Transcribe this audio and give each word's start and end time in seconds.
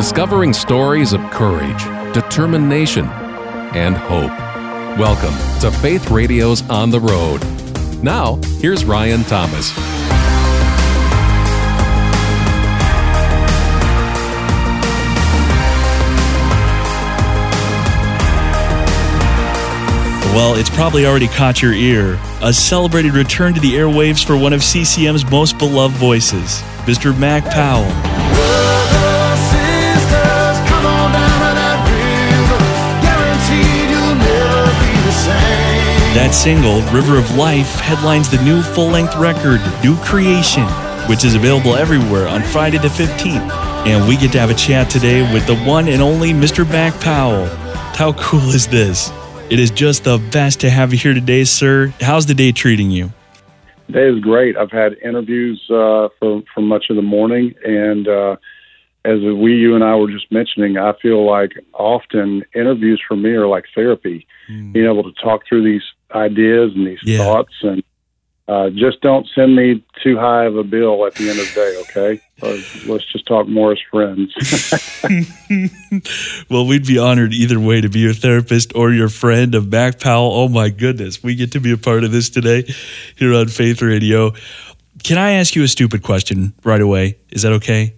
discovering 0.00 0.54
stories 0.54 1.12
of 1.12 1.20
courage, 1.30 1.84
determination, 2.14 3.04
and 3.74 3.94
hope. 3.94 4.30
Welcome 4.98 5.34
to 5.60 5.70
Faith 5.70 6.10
Radio's 6.10 6.66
On 6.70 6.88
the 6.88 6.98
Road. 6.98 7.44
Now, 8.02 8.36
here's 8.60 8.86
Ryan 8.86 9.24
Thomas. 9.24 9.76
Well, 20.32 20.54
it's 20.54 20.70
probably 20.70 21.04
already 21.04 21.28
caught 21.28 21.60
your 21.60 21.74
ear. 21.74 22.18
A 22.40 22.54
celebrated 22.54 23.12
return 23.12 23.52
to 23.52 23.60
the 23.60 23.74
airwaves 23.74 24.24
for 24.24 24.34
one 24.34 24.54
of 24.54 24.62
CCM's 24.62 25.30
most 25.30 25.58
beloved 25.58 25.94
voices, 25.98 26.62
Mr. 26.86 27.14
Mac 27.18 27.44
Powell. 27.44 28.69
That 36.14 36.34
single, 36.34 36.82
River 36.90 37.16
of 37.18 37.36
Life, 37.36 37.76
headlines 37.76 38.28
the 38.28 38.42
new 38.42 38.62
full 38.62 38.88
length 38.88 39.14
record, 39.14 39.60
New 39.84 39.94
Creation, 39.98 40.64
which 41.08 41.24
is 41.24 41.36
available 41.36 41.76
everywhere 41.76 42.26
on 42.26 42.42
Friday 42.42 42.78
the 42.78 42.88
15th. 42.88 43.48
And 43.86 44.08
we 44.08 44.16
get 44.16 44.32
to 44.32 44.40
have 44.40 44.50
a 44.50 44.54
chat 44.54 44.90
today 44.90 45.22
with 45.32 45.46
the 45.46 45.56
one 45.58 45.86
and 45.86 46.02
only 46.02 46.32
Mr. 46.32 46.68
Mac 46.68 47.00
Powell. 47.00 47.46
How 47.94 48.12
cool 48.14 48.50
is 48.50 48.66
this? 48.66 49.12
It 49.50 49.60
is 49.60 49.70
just 49.70 50.02
the 50.02 50.18
best 50.32 50.58
to 50.62 50.70
have 50.70 50.92
you 50.92 50.98
here 50.98 51.14
today, 51.14 51.44
sir. 51.44 51.94
How's 52.00 52.26
the 52.26 52.34
day 52.34 52.50
treating 52.50 52.90
you? 52.90 53.12
The 53.86 53.92
day 53.92 54.08
is 54.08 54.18
great. 54.18 54.56
I've 54.56 54.72
had 54.72 54.94
interviews 55.04 55.64
uh, 55.70 56.08
for, 56.18 56.42
for 56.52 56.60
much 56.60 56.86
of 56.90 56.96
the 56.96 57.02
morning, 57.02 57.54
and 57.64 58.08
uh, 58.08 58.34
as 59.04 59.20
we, 59.20 59.54
you 59.54 59.76
and 59.76 59.84
I 59.84 59.94
were 59.94 60.10
just 60.10 60.32
mentioning, 60.32 60.76
I 60.76 60.92
feel 61.00 61.24
like 61.24 61.52
often 61.72 62.42
interviews 62.52 63.00
for 63.06 63.16
me 63.16 63.30
are 63.30 63.46
like 63.46 63.66
therapy. 63.76 64.26
Mm. 64.50 64.72
Being 64.72 64.86
able 64.86 65.04
to 65.04 65.12
talk 65.22 65.42
through 65.48 65.62
these 65.62 65.84
ideas 66.14 66.72
and 66.74 66.86
these 66.86 67.00
yeah. 67.04 67.18
thoughts, 67.18 67.52
and 67.62 67.82
uh, 68.48 68.70
just 68.70 69.00
don't 69.00 69.28
send 69.34 69.54
me 69.54 69.84
too 70.02 70.18
high 70.18 70.44
of 70.44 70.56
a 70.56 70.64
bill 70.64 71.06
at 71.06 71.14
the 71.14 71.30
end 71.30 71.38
of 71.38 71.46
the 71.46 71.54
day. 71.54 71.76
Okay, 71.82 72.20
let's 72.90 73.04
just 73.12 73.26
talk 73.26 73.46
more 73.46 73.72
as 73.72 73.78
friends. 73.90 74.34
well, 76.50 76.66
we'd 76.66 76.86
be 76.86 76.98
honored 76.98 77.32
either 77.32 77.60
way 77.60 77.80
to 77.80 77.88
be 77.88 78.00
your 78.00 78.12
therapist 78.12 78.74
or 78.74 78.92
your 78.92 79.08
friend 79.08 79.54
of 79.54 79.70
Mac 79.70 80.00
Powell. 80.00 80.32
Oh 80.32 80.48
my 80.48 80.68
goodness, 80.68 81.22
we 81.22 81.34
get 81.34 81.52
to 81.52 81.60
be 81.60 81.70
a 81.70 81.78
part 81.78 82.02
of 82.02 82.12
this 82.12 82.28
today 82.28 82.62
here 83.16 83.34
on 83.34 83.48
Faith 83.48 83.82
Radio. 83.82 84.32
Can 85.04 85.16
I 85.16 85.32
ask 85.32 85.54
you 85.54 85.62
a 85.62 85.68
stupid 85.68 86.02
question 86.02 86.52
right 86.64 86.80
away? 86.80 87.18
Is 87.30 87.42
that 87.42 87.52
okay? 87.52 87.94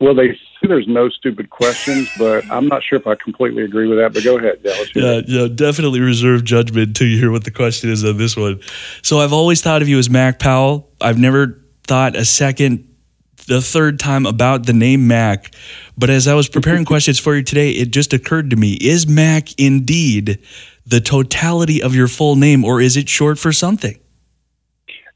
Well, 0.00 0.14
they 0.14 0.38
there's 0.62 0.88
no 0.88 1.08
stupid 1.08 1.50
questions, 1.50 2.08
but 2.18 2.44
I'm 2.50 2.66
not 2.68 2.82
sure 2.82 2.98
if 2.98 3.06
I 3.06 3.14
completely 3.14 3.62
agree 3.62 3.86
with 3.86 3.98
that. 3.98 4.12
But 4.12 4.24
go 4.24 4.38
ahead, 4.38 4.62
Dallas. 4.62 4.90
Yeah, 4.94 5.20
yeah, 5.26 5.48
definitely 5.48 6.00
reserve 6.00 6.44
judgment 6.44 6.88
until 6.88 7.06
you 7.06 7.18
hear 7.18 7.30
what 7.30 7.44
the 7.44 7.50
question 7.50 7.90
is 7.90 8.04
on 8.04 8.16
this 8.16 8.36
one. 8.36 8.60
So 9.02 9.20
I've 9.20 9.32
always 9.32 9.62
thought 9.62 9.82
of 9.82 9.88
you 9.88 9.98
as 9.98 10.10
Mac 10.10 10.38
Powell. 10.38 10.90
I've 11.00 11.18
never 11.18 11.62
thought 11.86 12.16
a 12.16 12.24
second, 12.24 12.88
the 13.46 13.60
third 13.60 14.00
time 14.00 14.26
about 14.26 14.66
the 14.66 14.72
name 14.72 15.06
Mac. 15.06 15.54
But 15.96 16.10
as 16.10 16.26
I 16.26 16.34
was 16.34 16.48
preparing 16.48 16.84
questions 16.86 17.18
for 17.18 17.36
you 17.36 17.42
today, 17.42 17.70
it 17.70 17.90
just 17.90 18.12
occurred 18.12 18.50
to 18.50 18.56
me: 18.56 18.74
Is 18.74 19.06
Mac 19.06 19.48
indeed 19.58 20.38
the 20.86 21.00
totality 21.00 21.82
of 21.82 21.94
your 21.94 22.08
full 22.08 22.36
name, 22.36 22.64
or 22.64 22.80
is 22.80 22.96
it 22.96 23.08
short 23.08 23.38
for 23.38 23.52
something? 23.52 23.98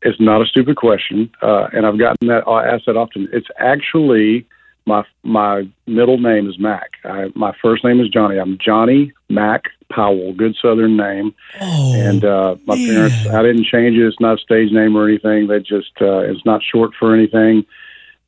It's 0.03 0.19
not 0.19 0.41
a 0.41 0.47
stupid 0.47 0.77
question, 0.77 1.31
uh, 1.43 1.69
and 1.73 1.87
I've 1.87 1.99
gotten 1.99 2.29
that 2.29 2.47
uh, 2.47 2.61
asked 2.61 2.87
that 2.87 2.97
often. 2.97 3.29
It's 3.33 3.49
actually 3.59 4.47
my 4.87 5.05
my 5.23 5.69
middle 5.87 6.19
name 6.19 6.49
is 6.49 6.59
Mac. 6.59 6.93
I, 7.05 7.31
my 7.35 7.55
first 7.63 7.85
name 7.85 8.01
is 8.01 8.09
Johnny. 8.09 8.39
I'm 8.39 8.59
Johnny 8.59 9.13
Mac 9.29 9.71
Powell. 9.91 10.33
Good 10.33 10.57
Southern 10.61 10.97
name. 10.97 11.35
Oh, 11.61 11.95
and 11.95 12.25
uh, 12.25 12.57
my 12.67 12.77
man. 12.77 12.89
parents, 12.89 13.27
I 13.29 13.43
didn't 13.43 13.65
change 13.65 13.97
it. 13.97 14.07
It's 14.07 14.21
not 14.21 14.39
a 14.39 14.43
stage 14.43 14.73
name 14.73 14.97
or 14.97 15.09
anything. 15.09 15.47
They 15.47 15.61
just 15.61 15.93
uh, 16.01 16.21
it's 16.21 16.45
not 16.45 16.63
short 16.63 16.93
for 16.99 17.15
anything. 17.15 17.65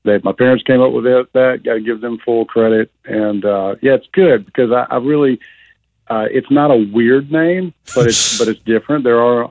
That 0.04 0.24
my 0.24 0.32
parents 0.32 0.64
came 0.64 0.80
up 0.80 0.92
with 0.92 1.06
it. 1.06 1.32
That 1.32 1.62
got 1.64 1.74
to 1.74 1.80
give 1.80 2.00
them 2.00 2.18
full 2.24 2.44
credit. 2.44 2.90
And 3.04 3.44
uh, 3.44 3.76
yeah, 3.82 3.94
it's 3.94 4.08
good 4.12 4.44
because 4.46 4.72
I, 4.72 4.86
I 4.90 4.96
really 4.98 5.38
uh, 6.08 6.26
it's 6.30 6.50
not 6.50 6.70
a 6.70 6.76
weird 6.92 7.30
name, 7.30 7.72
but 7.94 8.06
it's 8.06 8.38
but 8.40 8.48
it's 8.48 8.60
different. 8.60 9.04
There 9.04 9.22
are 9.22 9.44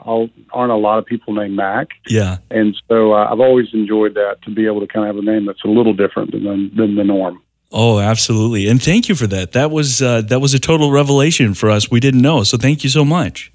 aren't 0.52 0.72
a 0.72 0.76
lot 0.76 1.00
of 1.00 1.06
people 1.06 1.34
named 1.34 1.56
Mac. 1.56 1.90
Yeah, 2.08 2.38
and 2.50 2.76
so 2.88 3.14
uh, 3.14 3.30
I've 3.32 3.40
always 3.40 3.68
enjoyed 3.74 4.14
that 4.16 4.42
to 4.44 4.52
be 4.52 4.66
able 4.66 4.82
to 4.82 4.88
kind 4.88 5.08
of 5.08 5.16
have 5.16 5.24
a 5.24 5.26
name 5.26 5.46
that's 5.46 5.64
a 5.64 5.70
little 5.70 5.94
different 5.94 6.32
than 6.32 6.72
than 6.76 6.96
the 6.96 7.04
norm. 7.04 7.42
Oh, 7.72 8.00
absolutely, 8.00 8.68
and 8.68 8.82
thank 8.82 9.08
you 9.08 9.16
for 9.16 9.28
that. 9.28 9.54
That 9.54 9.72
was 9.72 10.02
uh, 10.02 10.22
that 10.24 10.40
was 10.40 10.54
a 10.54 10.60
total 10.60 10.92
revelation 10.92 11.54
for 11.54 11.70
us. 11.70 11.90
We 11.90 12.00
didn't 12.00 12.22
know, 12.22 12.44
so 12.44 12.58
thank 12.58 12.84
you 12.84 12.90
so 12.90 13.06
much. 13.06 13.54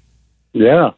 Yeah, 0.53 0.91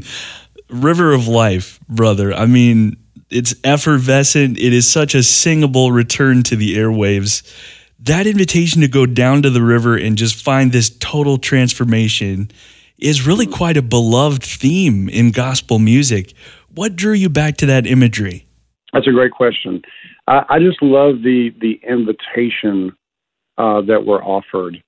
River 0.70 1.12
of 1.12 1.28
Life, 1.28 1.78
brother. 1.88 2.32
I 2.32 2.46
mean, 2.46 2.96
it's 3.28 3.54
effervescent. 3.62 4.58
It 4.58 4.72
is 4.72 4.90
such 4.90 5.14
a 5.14 5.22
singable 5.22 5.92
return 5.92 6.42
to 6.44 6.56
the 6.56 6.76
airwaves 6.78 7.42
that 7.98 8.26
invitation 8.26 8.80
to 8.82 8.88
go 8.88 9.06
down 9.06 9.42
to 9.42 9.50
the 9.50 9.62
river 9.62 9.96
and 9.96 10.16
just 10.16 10.42
find 10.42 10.72
this 10.72 10.90
total 10.90 11.38
transformation 11.38 12.50
is 12.98 13.26
really 13.26 13.46
quite 13.46 13.76
a 13.76 13.82
beloved 13.82 14.42
theme 14.42 15.08
in 15.08 15.30
gospel 15.30 15.78
music. 15.78 16.32
What 16.74 16.96
drew 16.96 17.12
you 17.12 17.28
back 17.28 17.56
to 17.58 17.66
that 17.66 17.86
imagery? 17.86 18.46
That's 18.92 19.06
a 19.06 19.12
great 19.12 19.32
question. 19.32 19.82
I, 20.26 20.44
I 20.48 20.58
just 20.58 20.82
love 20.82 21.22
the 21.22 21.54
the 21.60 21.80
invitation 21.88 22.96
uh, 23.58 23.82
that 23.82 24.04
we're 24.06 24.22
offered 24.22 24.82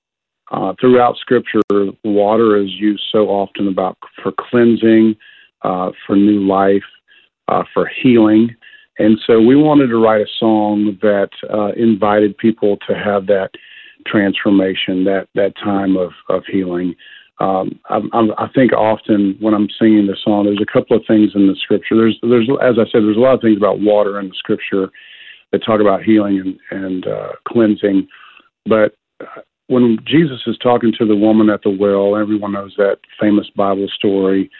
uh, 0.50 0.74
throughout 0.80 1.16
Scripture. 1.16 1.60
Water 2.04 2.56
is 2.56 2.70
used 2.70 3.02
so 3.12 3.28
often 3.28 3.68
about 3.68 3.98
for 4.22 4.32
cleansing, 4.32 5.16
uh, 5.62 5.90
for 6.06 6.16
new 6.16 6.46
life, 6.46 6.84
uh, 7.48 7.64
for 7.74 7.90
healing. 8.02 8.54
And 8.98 9.18
so 9.26 9.40
we 9.40 9.56
wanted 9.56 9.88
to 9.88 9.96
write 9.96 10.20
a 10.20 10.30
song 10.38 10.98
that 11.00 11.30
uh, 11.52 11.72
invited 11.72 12.36
people 12.36 12.76
to 12.88 12.94
have 12.94 13.26
that 13.26 13.50
transformation, 14.06 15.04
that 15.04 15.28
that 15.34 15.56
time 15.56 15.96
of 15.96 16.12
of 16.28 16.44
healing. 16.46 16.94
Um, 17.38 17.80
I, 17.88 18.00
I 18.36 18.48
think 18.54 18.74
often 18.74 19.36
when 19.40 19.54
I'm 19.54 19.68
singing 19.78 20.06
the 20.06 20.16
song, 20.22 20.44
there's 20.44 20.60
a 20.60 20.70
couple 20.70 20.94
of 20.94 21.04
things 21.06 21.30
in 21.34 21.46
the 21.46 21.56
scripture. 21.56 21.96
There's 21.96 22.18
there's 22.22 22.48
as 22.62 22.76
I 22.78 22.84
said, 22.90 23.02
there's 23.04 23.16
a 23.16 23.20
lot 23.20 23.34
of 23.34 23.40
things 23.40 23.56
about 23.56 23.80
water 23.80 24.20
in 24.20 24.28
the 24.28 24.34
scripture 24.34 24.90
that 25.52 25.64
talk 25.64 25.80
about 25.80 26.02
healing 26.02 26.38
and 26.70 26.84
and 26.84 27.06
uh, 27.06 27.32
cleansing. 27.48 28.06
But 28.66 28.94
uh, 29.20 29.40
when 29.68 29.98
Jesus 30.04 30.42
is 30.46 30.58
talking 30.58 30.92
to 30.98 31.06
the 31.06 31.16
woman 31.16 31.48
at 31.48 31.62
the 31.62 31.70
well, 31.70 32.16
everyone 32.16 32.52
knows 32.52 32.74
that 32.76 32.98
famous 33.18 33.48
Bible 33.56 33.88
story. 33.94 34.50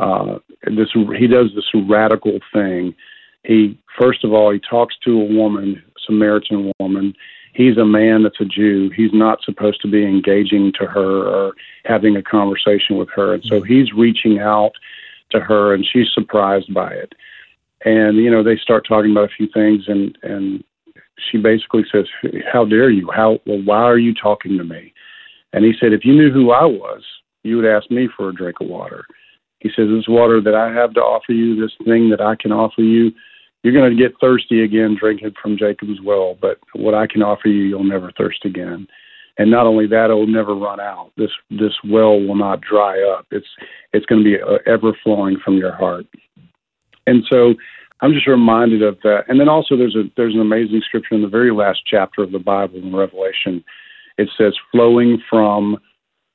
Uh, 0.00 0.38
this 0.64 0.88
he 1.16 1.28
does 1.28 1.50
this 1.54 1.70
radical 1.88 2.40
thing 2.52 2.94
he 3.44 3.78
first 3.98 4.24
of 4.24 4.32
all 4.32 4.52
he 4.52 4.58
talks 4.58 4.96
to 5.04 5.20
a 5.20 5.24
woman, 5.24 5.82
Samaritan 6.04 6.72
woman. 6.80 7.14
He's 7.52 7.76
a 7.76 7.84
man 7.84 8.24
that's 8.24 8.40
a 8.40 8.44
Jew. 8.44 8.90
He's 8.96 9.12
not 9.12 9.42
supposed 9.44 9.80
to 9.82 9.88
be 9.88 10.04
engaging 10.04 10.72
to 10.80 10.86
her 10.86 11.28
or 11.28 11.52
having 11.84 12.16
a 12.16 12.22
conversation 12.22 12.96
with 12.96 13.08
her, 13.14 13.34
and 13.34 13.44
so 13.44 13.60
mm-hmm. 13.60 13.72
he's 13.72 13.92
reaching 13.92 14.40
out 14.40 14.72
to 15.30 15.40
her, 15.40 15.72
and 15.72 15.86
she's 15.90 16.08
surprised 16.12 16.72
by 16.74 16.92
it. 16.92 17.12
And 17.84 18.16
you 18.16 18.30
know 18.30 18.42
they 18.42 18.56
start 18.56 18.86
talking 18.88 19.12
about 19.12 19.30
a 19.30 19.36
few 19.36 19.48
things, 19.52 19.84
and 19.86 20.16
and 20.22 20.64
she 21.30 21.38
basically 21.38 21.84
says, 21.92 22.06
"How 22.50 22.64
dare 22.64 22.90
you? 22.90 23.10
How 23.14 23.38
well? 23.46 23.62
Why 23.62 23.82
are 23.82 23.98
you 23.98 24.14
talking 24.14 24.58
to 24.58 24.64
me?" 24.64 24.92
And 25.52 25.64
he 25.64 25.74
said, 25.78 25.92
"If 25.92 26.04
you 26.04 26.14
knew 26.14 26.32
who 26.32 26.50
I 26.50 26.64
was, 26.64 27.02
you 27.42 27.56
would 27.56 27.66
ask 27.66 27.90
me 27.90 28.08
for 28.16 28.30
a 28.30 28.34
drink 28.34 28.56
of 28.60 28.68
water." 28.68 29.04
He 29.60 29.68
says, 29.68 29.88
"This 29.88 30.08
water 30.08 30.40
that 30.40 30.54
I 30.54 30.72
have 30.72 30.94
to 30.94 31.00
offer 31.00 31.32
you, 31.32 31.54
this 31.54 31.72
thing 31.84 32.10
that 32.10 32.20
I 32.20 32.34
can 32.34 32.52
offer 32.52 32.82
you." 32.82 33.12
You're 33.64 33.72
going 33.72 33.90
to 33.90 34.00
get 34.00 34.12
thirsty 34.20 34.62
again 34.62 34.94
drinking 34.98 35.32
from 35.42 35.56
Jacob's 35.56 36.00
well, 36.04 36.36
but 36.38 36.58
what 36.74 36.94
I 36.94 37.06
can 37.06 37.22
offer 37.22 37.48
you, 37.48 37.62
you'll 37.62 37.82
never 37.82 38.12
thirst 38.12 38.44
again. 38.44 38.86
And 39.38 39.50
not 39.50 39.66
only 39.66 39.86
that, 39.86 40.10
it 40.10 40.14
will 40.14 40.26
never 40.26 40.54
run 40.54 40.78
out. 40.78 41.10
This 41.16 41.30
this 41.50 41.72
well 41.82 42.20
will 42.20 42.36
not 42.36 42.60
dry 42.60 43.02
up. 43.02 43.26
It's 43.30 43.48
it's 43.92 44.06
going 44.06 44.22
to 44.22 44.30
be 44.30 44.40
uh, 44.40 44.58
ever 44.66 44.92
flowing 45.02 45.38
from 45.42 45.56
your 45.56 45.74
heart. 45.74 46.06
And 47.06 47.24
so 47.32 47.54
I'm 48.00 48.12
just 48.12 48.26
reminded 48.26 48.82
of 48.82 48.98
that. 49.02 49.24
And 49.28 49.40
then 49.40 49.48
also 49.48 49.76
there's 49.76 49.96
a 49.96 50.04
there's 50.16 50.34
an 50.34 50.40
amazing 50.40 50.82
scripture 50.84 51.14
in 51.14 51.22
the 51.22 51.28
very 51.28 51.50
last 51.50 51.80
chapter 51.86 52.22
of 52.22 52.32
the 52.32 52.38
Bible 52.38 52.76
in 52.76 52.94
Revelation. 52.94 53.64
It 54.18 54.28
says 54.38 54.54
flowing 54.70 55.20
from 55.28 55.78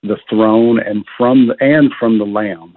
the 0.02 0.18
throne 0.30 0.80
and 0.80 1.06
from 1.16 1.48
the, 1.48 1.56
and 1.60 1.94
from 1.98 2.18
the 2.18 2.25
Lamb. 2.25 2.74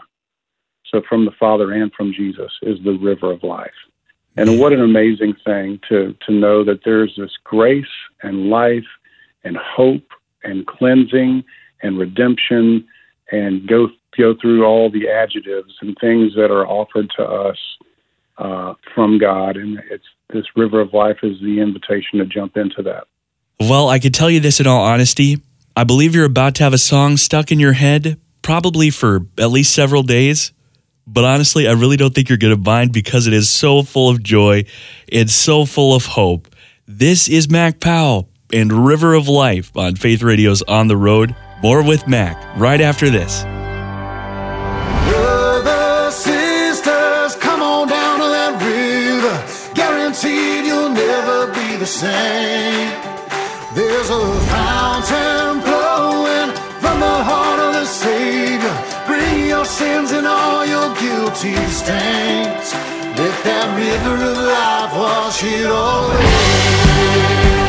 So 0.86 1.00
from 1.08 1.24
the 1.24 1.32
Father 1.40 1.72
and 1.72 1.90
from 1.94 2.12
Jesus 2.12 2.52
is 2.62 2.78
the 2.84 2.98
river 2.98 3.32
of 3.32 3.42
life. 3.42 3.70
And 4.36 4.58
what 4.58 4.72
an 4.72 4.80
amazing 4.80 5.34
thing 5.44 5.78
to, 5.88 6.14
to 6.26 6.32
know 6.32 6.64
that 6.64 6.80
there's 6.84 7.14
this 7.16 7.32
grace 7.44 7.84
and 8.22 8.48
life 8.48 8.86
and 9.44 9.56
hope 9.56 10.06
and 10.42 10.66
cleansing 10.66 11.44
and 11.82 11.98
redemption 11.98 12.86
and 13.30 13.66
go 13.66 13.88
go 14.16 14.34
through 14.40 14.64
all 14.64 14.90
the 14.90 15.08
adjectives 15.08 15.74
and 15.80 15.96
things 15.98 16.34
that 16.34 16.50
are 16.50 16.66
offered 16.66 17.10
to 17.16 17.22
us 17.22 17.56
uh, 18.38 18.74
from 18.94 19.18
God. 19.18 19.56
And 19.56 19.80
it's 19.90 20.04
this 20.32 20.44
river 20.54 20.80
of 20.80 20.92
life 20.92 21.18
is 21.22 21.40
the 21.40 21.60
invitation 21.60 22.18
to 22.18 22.26
jump 22.26 22.56
into 22.56 22.82
that. 22.82 23.04
Well, 23.60 23.88
I 23.88 23.98
could 23.98 24.14
tell 24.14 24.30
you 24.30 24.40
this 24.40 24.60
in 24.60 24.66
all 24.66 24.82
honesty. 24.82 25.40
I 25.76 25.84
believe 25.84 26.14
you're 26.14 26.26
about 26.26 26.54
to 26.56 26.64
have 26.64 26.74
a 26.74 26.78
song 26.78 27.16
stuck 27.16 27.50
in 27.50 27.58
your 27.60 27.72
head, 27.72 28.20
probably 28.42 28.90
for 28.90 29.20
at 29.38 29.50
least 29.50 29.74
several 29.74 30.02
days. 30.02 30.52
But 31.06 31.24
honestly, 31.24 31.66
I 31.66 31.72
really 31.72 31.96
don't 31.96 32.14
think 32.14 32.28
you're 32.28 32.38
going 32.38 32.54
to 32.54 32.62
mind 32.62 32.92
because 32.92 33.26
it 33.26 33.32
is 33.32 33.50
so 33.50 33.82
full 33.82 34.08
of 34.08 34.22
joy. 34.22 34.64
It's 35.08 35.34
so 35.34 35.64
full 35.64 35.94
of 35.94 36.06
hope. 36.06 36.54
This 36.86 37.28
is 37.28 37.50
Mac 37.50 37.80
Powell 37.80 38.28
and 38.52 38.86
River 38.86 39.14
of 39.14 39.28
Life 39.28 39.76
on 39.76 39.96
Faith 39.96 40.22
Radio's 40.22 40.62
On 40.62 40.88
the 40.88 40.96
Road. 40.96 41.34
More 41.62 41.82
with 41.82 42.06
Mac 42.06 42.36
right 42.58 42.80
after 42.80 43.10
this. 43.10 43.42
Brothers, 45.10 46.14
sisters, 46.14 47.36
come 47.36 47.62
on 47.62 47.88
down 47.88 48.18
to 48.18 48.26
that 48.26 48.60
river. 48.62 49.74
Guaranteed 49.74 50.66
you'll 50.66 50.90
never 50.90 51.52
be 51.52 51.76
the 51.76 51.86
same. 51.86 52.90
There's 53.74 54.10
a 54.10 54.20
fountain 54.50 55.62
flowing 55.62 56.50
from 56.82 57.00
the 57.00 57.18
heart 57.24 57.60
of 57.60 57.72
the 57.74 57.86
Savior. 57.86 58.74
Bring 59.06 59.48
your 59.48 59.64
sins 59.64 60.12
and 60.12 60.26
all 60.26 60.41
guilty 61.00 61.54
stains. 61.70 62.72
Let 63.18 63.44
that 63.44 63.68
river 63.76 64.16
of 64.30 64.36
life 64.38 64.92
wash 64.94 65.42
it 65.44 65.66
away. 65.66 67.61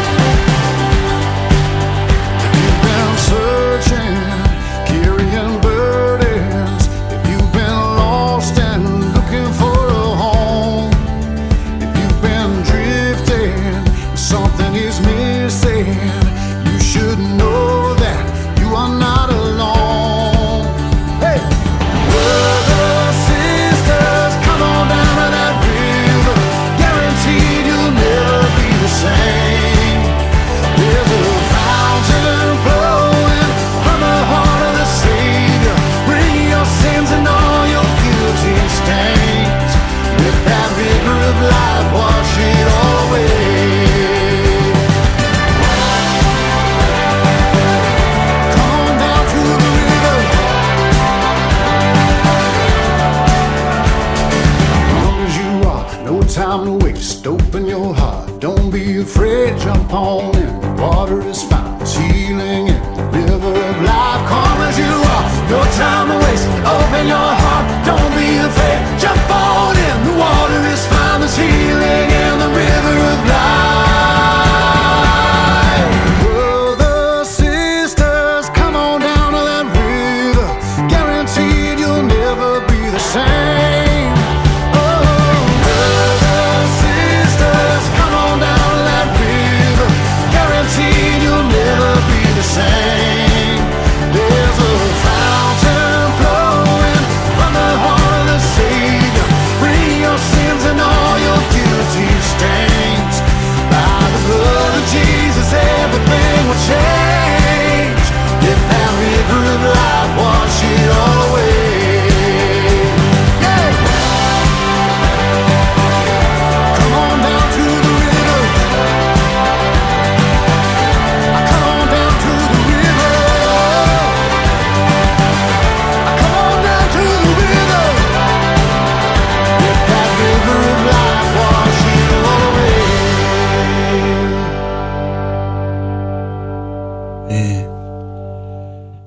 Of 41.36 41.42
life 41.42 41.93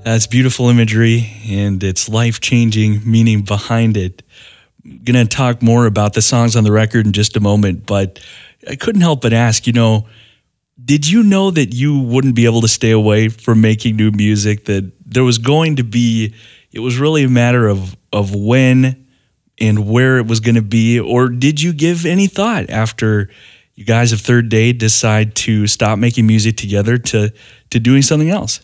That's 0.06 0.28
beautiful 0.28 0.68
imagery 0.68 1.32
and 1.48 1.82
it's 1.82 2.08
life 2.08 2.38
changing 2.40 3.00
meaning 3.04 3.42
behind 3.42 3.96
it. 3.96 4.22
I'm 4.84 5.02
going 5.02 5.26
to 5.26 5.36
talk 5.36 5.64
more 5.64 5.84
about 5.84 6.14
the 6.14 6.22
songs 6.22 6.54
on 6.54 6.62
the 6.62 6.70
record 6.70 7.06
in 7.06 7.12
just 7.12 7.36
a 7.36 7.40
moment, 7.40 7.86
but 7.86 8.20
I 8.70 8.76
couldn't 8.76 9.00
help 9.00 9.22
but 9.22 9.32
ask, 9.32 9.66
you 9.66 9.72
know, 9.72 10.06
did 10.84 11.08
you 11.08 11.24
know 11.24 11.50
that 11.50 11.74
you 11.74 11.98
wouldn't 11.98 12.36
be 12.36 12.44
able 12.44 12.60
to 12.60 12.68
stay 12.68 12.92
away 12.92 13.28
from 13.28 13.60
making 13.60 13.96
new 13.96 14.12
music? 14.12 14.66
That 14.66 14.92
there 15.04 15.24
was 15.24 15.38
going 15.38 15.74
to 15.74 15.82
be, 15.82 16.34
it 16.70 16.78
was 16.78 17.00
really 17.00 17.24
a 17.24 17.28
matter 17.28 17.66
of, 17.66 17.96
of 18.12 18.32
when 18.32 19.08
and 19.58 19.88
where 19.88 20.18
it 20.18 20.28
was 20.28 20.38
going 20.38 20.54
to 20.54 20.62
be? 20.62 21.00
Or 21.00 21.28
did 21.28 21.60
you 21.60 21.72
give 21.72 22.06
any 22.06 22.28
thought 22.28 22.70
after 22.70 23.28
you 23.74 23.84
guys 23.84 24.12
of 24.12 24.20
Third 24.20 24.50
Day 24.50 24.72
decide 24.72 25.34
to 25.34 25.66
stop 25.66 25.98
making 25.98 26.28
music 26.28 26.56
together 26.56 26.96
to, 26.96 27.32
to 27.70 27.80
doing 27.80 28.02
something 28.02 28.30
else? 28.30 28.60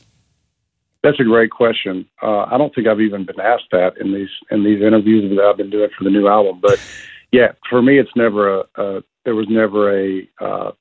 That's 1.03 1.19
a 1.19 1.25
great 1.25 1.51
question. 1.51 2.07
Uh, 2.23 2.45
I 2.45 2.57
don't 2.59 2.75
think 2.75 2.87
I've 2.87 3.01
even 3.01 3.25
been 3.25 3.41
asked 3.41 3.71
that 3.73 3.97
in 3.99 4.13
these 4.13 4.31
in 4.51 4.63
these 4.63 4.81
interviews 4.81 5.29
that 5.35 5.45
I've 5.45 5.57
been 5.57 5.71
doing 5.71 5.91
for 5.97 6.05
the 6.05 6.11
new 6.11 6.29
album. 6.29 6.61
But 6.63 6.81
yeah, 7.33 7.53
for 7.69 7.83
me, 7.83 7.99
it's 7.99 8.15
never 8.15 8.61
a, 8.61 8.65
a 8.77 9.03
there 9.25 9.35
was 9.35 9.47
never 9.49 9.99
a 9.99 10.29
uh, 10.41 10.73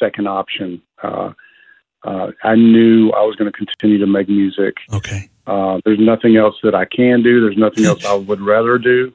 second 0.00 0.26
option. 0.26 0.82
Uh, 1.02 1.32
uh, 2.04 2.32
I 2.42 2.56
knew 2.56 3.10
I 3.12 3.22
was 3.22 3.36
going 3.36 3.50
to 3.50 3.56
continue 3.56 3.98
to 3.98 4.06
make 4.06 4.28
music. 4.28 4.76
Okay. 4.92 5.30
Uh, 5.46 5.80
there's 5.84 6.00
nothing 6.00 6.36
else 6.36 6.56
that 6.62 6.74
I 6.74 6.84
can 6.84 7.22
do. 7.22 7.40
There's 7.40 7.56
nothing 7.56 7.84
else 7.84 8.04
I 8.04 8.14
would 8.14 8.40
rather 8.40 8.78
do. 8.78 9.12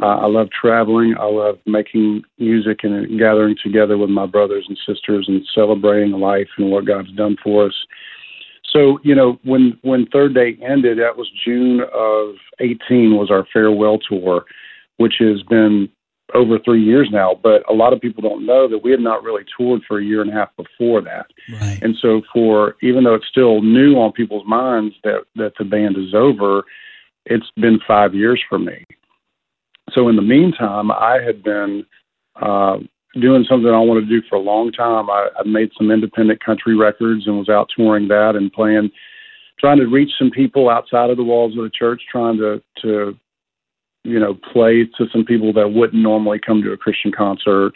Uh, 0.00 0.18
I 0.18 0.26
love 0.26 0.48
traveling. 0.50 1.16
I 1.18 1.24
love 1.24 1.58
making 1.66 2.22
music 2.38 2.84
and 2.84 3.18
gathering 3.18 3.56
together 3.60 3.98
with 3.98 4.10
my 4.10 4.26
brothers 4.26 4.64
and 4.68 4.78
sisters 4.86 5.26
and 5.28 5.44
celebrating 5.52 6.12
life 6.12 6.48
and 6.56 6.70
what 6.70 6.84
God's 6.84 7.10
done 7.12 7.36
for 7.42 7.66
us. 7.66 7.74
So 8.72 8.98
you 9.02 9.14
know, 9.14 9.38
when 9.44 9.78
when 9.82 10.06
Third 10.06 10.34
Day 10.34 10.58
ended, 10.62 10.98
that 10.98 11.16
was 11.16 11.30
June 11.44 11.80
of 11.92 12.34
18 12.60 13.16
was 13.16 13.30
our 13.30 13.46
farewell 13.52 13.98
tour, 13.98 14.44
which 14.98 15.14
has 15.20 15.42
been 15.42 15.88
over 16.34 16.58
three 16.58 16.82
years 16.82 17.08
now. 17.10 17.38
But 17.42 17.68
a 17.70 17.72
lot 17.72 17.92
of 17.92 18.00
people 18.00 18.22
don't 18.22 18.44
know 18.44 18.68
that 18.68 18.82
we 18.84 18.90
had 18.90 19.00
not 19.00 19.22
really 19.22 19.44
toured 19.56 19.82
for 19.88 19.98
a 19.98 20.04
year 20.04 20.20
and 20.20 20.30
a 20.30 20.34
half 20.34 20.50
before 20.56 21.00
that. 21.02 21.26
Right. 21.50 21.78
And 21.82 21.96
so, 22.00 22.22
for 22.32 22.76
even 22.82 23.04
though 23.04 23.14
it's 23.14 23.28
still 23.28 23.62
new 23.62 23.94
on 23.94 24.12
people's 24.12 24.46
minds 24.46 24.94
that 25.04 25.24
that 25.36 25.52
the 25.58 25.64
band 25.64 25.96
is 25.96 26.14
over, 26.14 26.64
it's 27.24 27.50
been 27.56 27.80
five 27.86 28.14
years 28.14 28.42
for 28.48 28.58
me. 28.58 28.84
So 29.94 30.08
in 30.08 30.16
the 30.16 30.22
meantime, 30.22 30.90
I 30.90 31.20
had 31.24 31.42
been 31.42 31.86
uh, 32.36 32.78
doing 33.20 33.44
something 33.48 33.70
I 33.70 33.80
wanted 33.80 34.08
to 34.08 34.20
do 34.20 34.26
for 34.28 34.36
a 34.36 34.40
long 34.40 34.72
time. 34.72 35.10
I, 35.10 35.28
I 35.38 35.46
made 35.46 35.70
some 35.76 35.90
independent 35.90 36.44
country 36.44 36.76
records 36.76 37.26
and 37.26 37.38
was 37.38 37.48
out 37.48 37.68
touring 37.76 38.08
that 38.08 38.36
and 38.36 38.52
playing, 38.52 38.90
trying 39.58 39.78
to 39.78 39.86
reach 39.86 40.10
some 40.18 40.30
people 40.30 40.68
outside 40.68 41.10
of 41.10 41.16
the 41.16 41.24
walls 41.24 41.56
of 41.56 41.64
the 41.64 41.70
church, 41.70 42.02
trying 42.10 42.38
to 42.38 42.62
to 42.82 43.16
you 44.04 44.18
know 44.18 44.34
play 44.52 44.84
to 44.96 45.06
some 45.12 45.24
people 45.24 45.52
that 45.54 45.68
wouldn't 45.68 46.02
normally 46.02 46.38
come 46.44 46.62
to 46.62 46.72
a 46.72 46.76
Christian 46.76 47.12
concert 47.12 47.74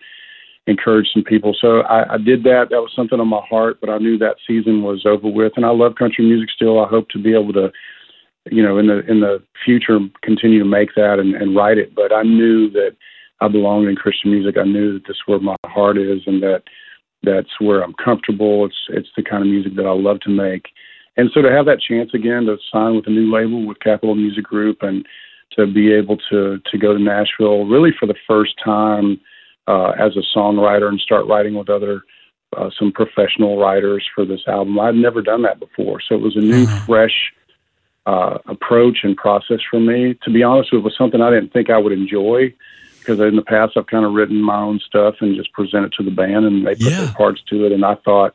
encourage 0.67 1.09
some 1.13 1.25
people. 1.25 1.57
So 1.61 1.81
I, 1.81 2.15
I 2.15 2.19
did 2.19 2.45
that. 2.45 2.69
That 2.71 2.81
was 2.81 2.93
something 2.95 3.19
on 3.19 3.29
my 3.29 3.41
heart, 3.49 3.79
but 3.81 3.91
I 3.91 3.99
knew 3.99 4.17
that 4.19 4.37
season 4.47 4.83
was 4.83 5.05
over 5.05 5.29
with. 5.29 5.53
And 5.57 5.67
I 5.67 5.71
love 5.71 5.97
country 5.97 6.25
music 6.25 6.51
still. 6.55 6.81
I 6.81 6.89
hope 6.89 7.09
to 7.11 7.19
be 7.19 7.35
able 7.35 7.53
to, 7.55 7.73
you 8.51 8.63
know, 8.63 8.79
in 8.79 8.87
the 8.87 9.01
in 9.11 9.21
the 9.21 9.43
future 9.65 9.99
continue 10.23 10.59
to 10.61 10.65
make 10.65 10.95
that 10.95 11.19
and, 11.19 11.35
and 11.35 11.57
write 11.57 11.79
it. 11.79 11.95
But 11.95 12.13
I 12.13 12.23
knew 12.23 12.71
that 12.71 12.97
I 13.43 13.49
belonged 13.49 13.89
in 13.89 13.97
Christian 13.97 14.31
music. 14.31 14.57
I 14.57 14.65
knew 14.65 14.95
that 14.95 15.03
this 15.07 15.17
is 15.17 15.23
where 15.27 15.41
my 15.41 15.57
heart 15.67 15.99
is 15.99 16.21
and 16.27 16.43
that 16.43 16.63
That's 17.25 17.61
where 17.61 17.83
I'm 17.85 17.95
comfortable. 17.95 18.67
It's 18.67 18.81
it's 18.89 19.13
the 19.17 19.23
kind 19.23 19.43
of 19.43 19.49
music 19.49 19.75
that 19.77 19.87
I 19.87 19.93
love 19.93 20.21
to 20.21 20.31
make. 20.31 20.65
And 21.17 21.31
so 21.33 21.43
to 21.43 21.53
have 21.53 21.67
that 21.67 21.81
chance 21.81 22.11
again 22.15 22.47
to 22.47 22.57
sign 22.73 22.97
with 22.97 23.07
a 23.07 23.11
new 23.11 23.29
label 23.33 23.67
with 23.67 23.79
Capitol 23.81 24.15
Music 24.15 24.45
Group 24.45 24.79
and 24.83 25.07
to 25.57 25.67
be 25.67 25.93
able 25.93 26.17
to 26.31 26.59
to 26.71 26.79
go 26.79 26.91
to 26.95 27.03
Nashville 27.13 27.65
really 27.75 27.93
for 27.99 28.07
the 28.07 28.21
first 28.27 28.55
time 28.65 29.21
uh, 29.69 29.91
as 30.07 30.13
a 30.17 30.25
songwriter 30.37 30.89
and 30.89 30.99
start 31.01 31.27
writing 31.27 31.55
with 31.55 31.69
other 31.71 32.03
uh, 32.57 32.71
some 32.79 32.91
professional 32.93 33.57
writers 33.59 34.05
for 34.15 34.25
this 34.25 34.41
album. 34.49 34.79
I'd 34.81 34.95
never 34.95 35.23
done 35.23 35.43
that 35.43 35.61
before, 35.61 36.01
so 36.01 36.15
it 36.17 36.21
was 36.21 36.37
a 36.37 36.41
new, 36.41 36.67
Mhm. 36.67 36.87
fresh 36.87 37.33
uh, 38.05 38.39
approach 38.47 38.99
and 39.05 39.17
process 39.17 39.61
for 39.71 39.79
me. 39.81 40.15
To 40.25 40.31
be 40.31 40.43
honest, 40.43 40.73
it 40.73 40.79
was 40.79 40.95
something 40.99 41.21
I 41.23 41.31
didn't 41.31 41.53
think 41.53 41.71
I 41.71 41.79
would 41.79 41.93
enjoy 41.93 42.53
because 43.02 43.21
in 43.21 43.37
the 43.37 43.42
past 43.42 43.73
I've 43.76 43.87
kind 43.87 44.04
of 44.04 44.12
written 44.12 44.40
my 44.40 44.56
own 44.61 44.80
stuff 44.87 45.16
and 45.21 45.37
just 45.37 45.52
present 45.52 45.85
it 45.87 45.92
to 45.99 46.02
the 46.04 46.11
band 46.11 46.44
and 46.44 46.66
they 46.66 46.75
put 46.75 46.90
Yeah. 46.92 47.04
their 47.04 47.14
parts 47.14 47.42
to 47.50 47.64
it, 47.66 47.73
and 47.73 47.85
I 47.85 47.94
thought 47.97 48.35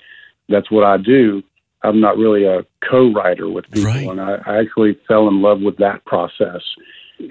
that's 0.50 0.69
what 0.71 0.83
I 0.83 0.97
do. 0.97 1.43
I'm 1.83 2.00
not 2.01 2.17
really 2.17 2.43
a 2.45 2.65
co-writer 2.89 3.50
with 3.50 3.69
people, 3.71 3.91
Right. 3.91 4.07
and 4.07 4.19
I, 4.19 4.39
I 4.45 4.57
actually 4.59 4.97
fell 5.07 5.27
in 5.27 5.41
love 5.41 5.62
with 5.62 5.77
that 5.77 6.03
process. 6.05 6.62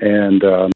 And 0.01 0.43
um, 0.45 0.71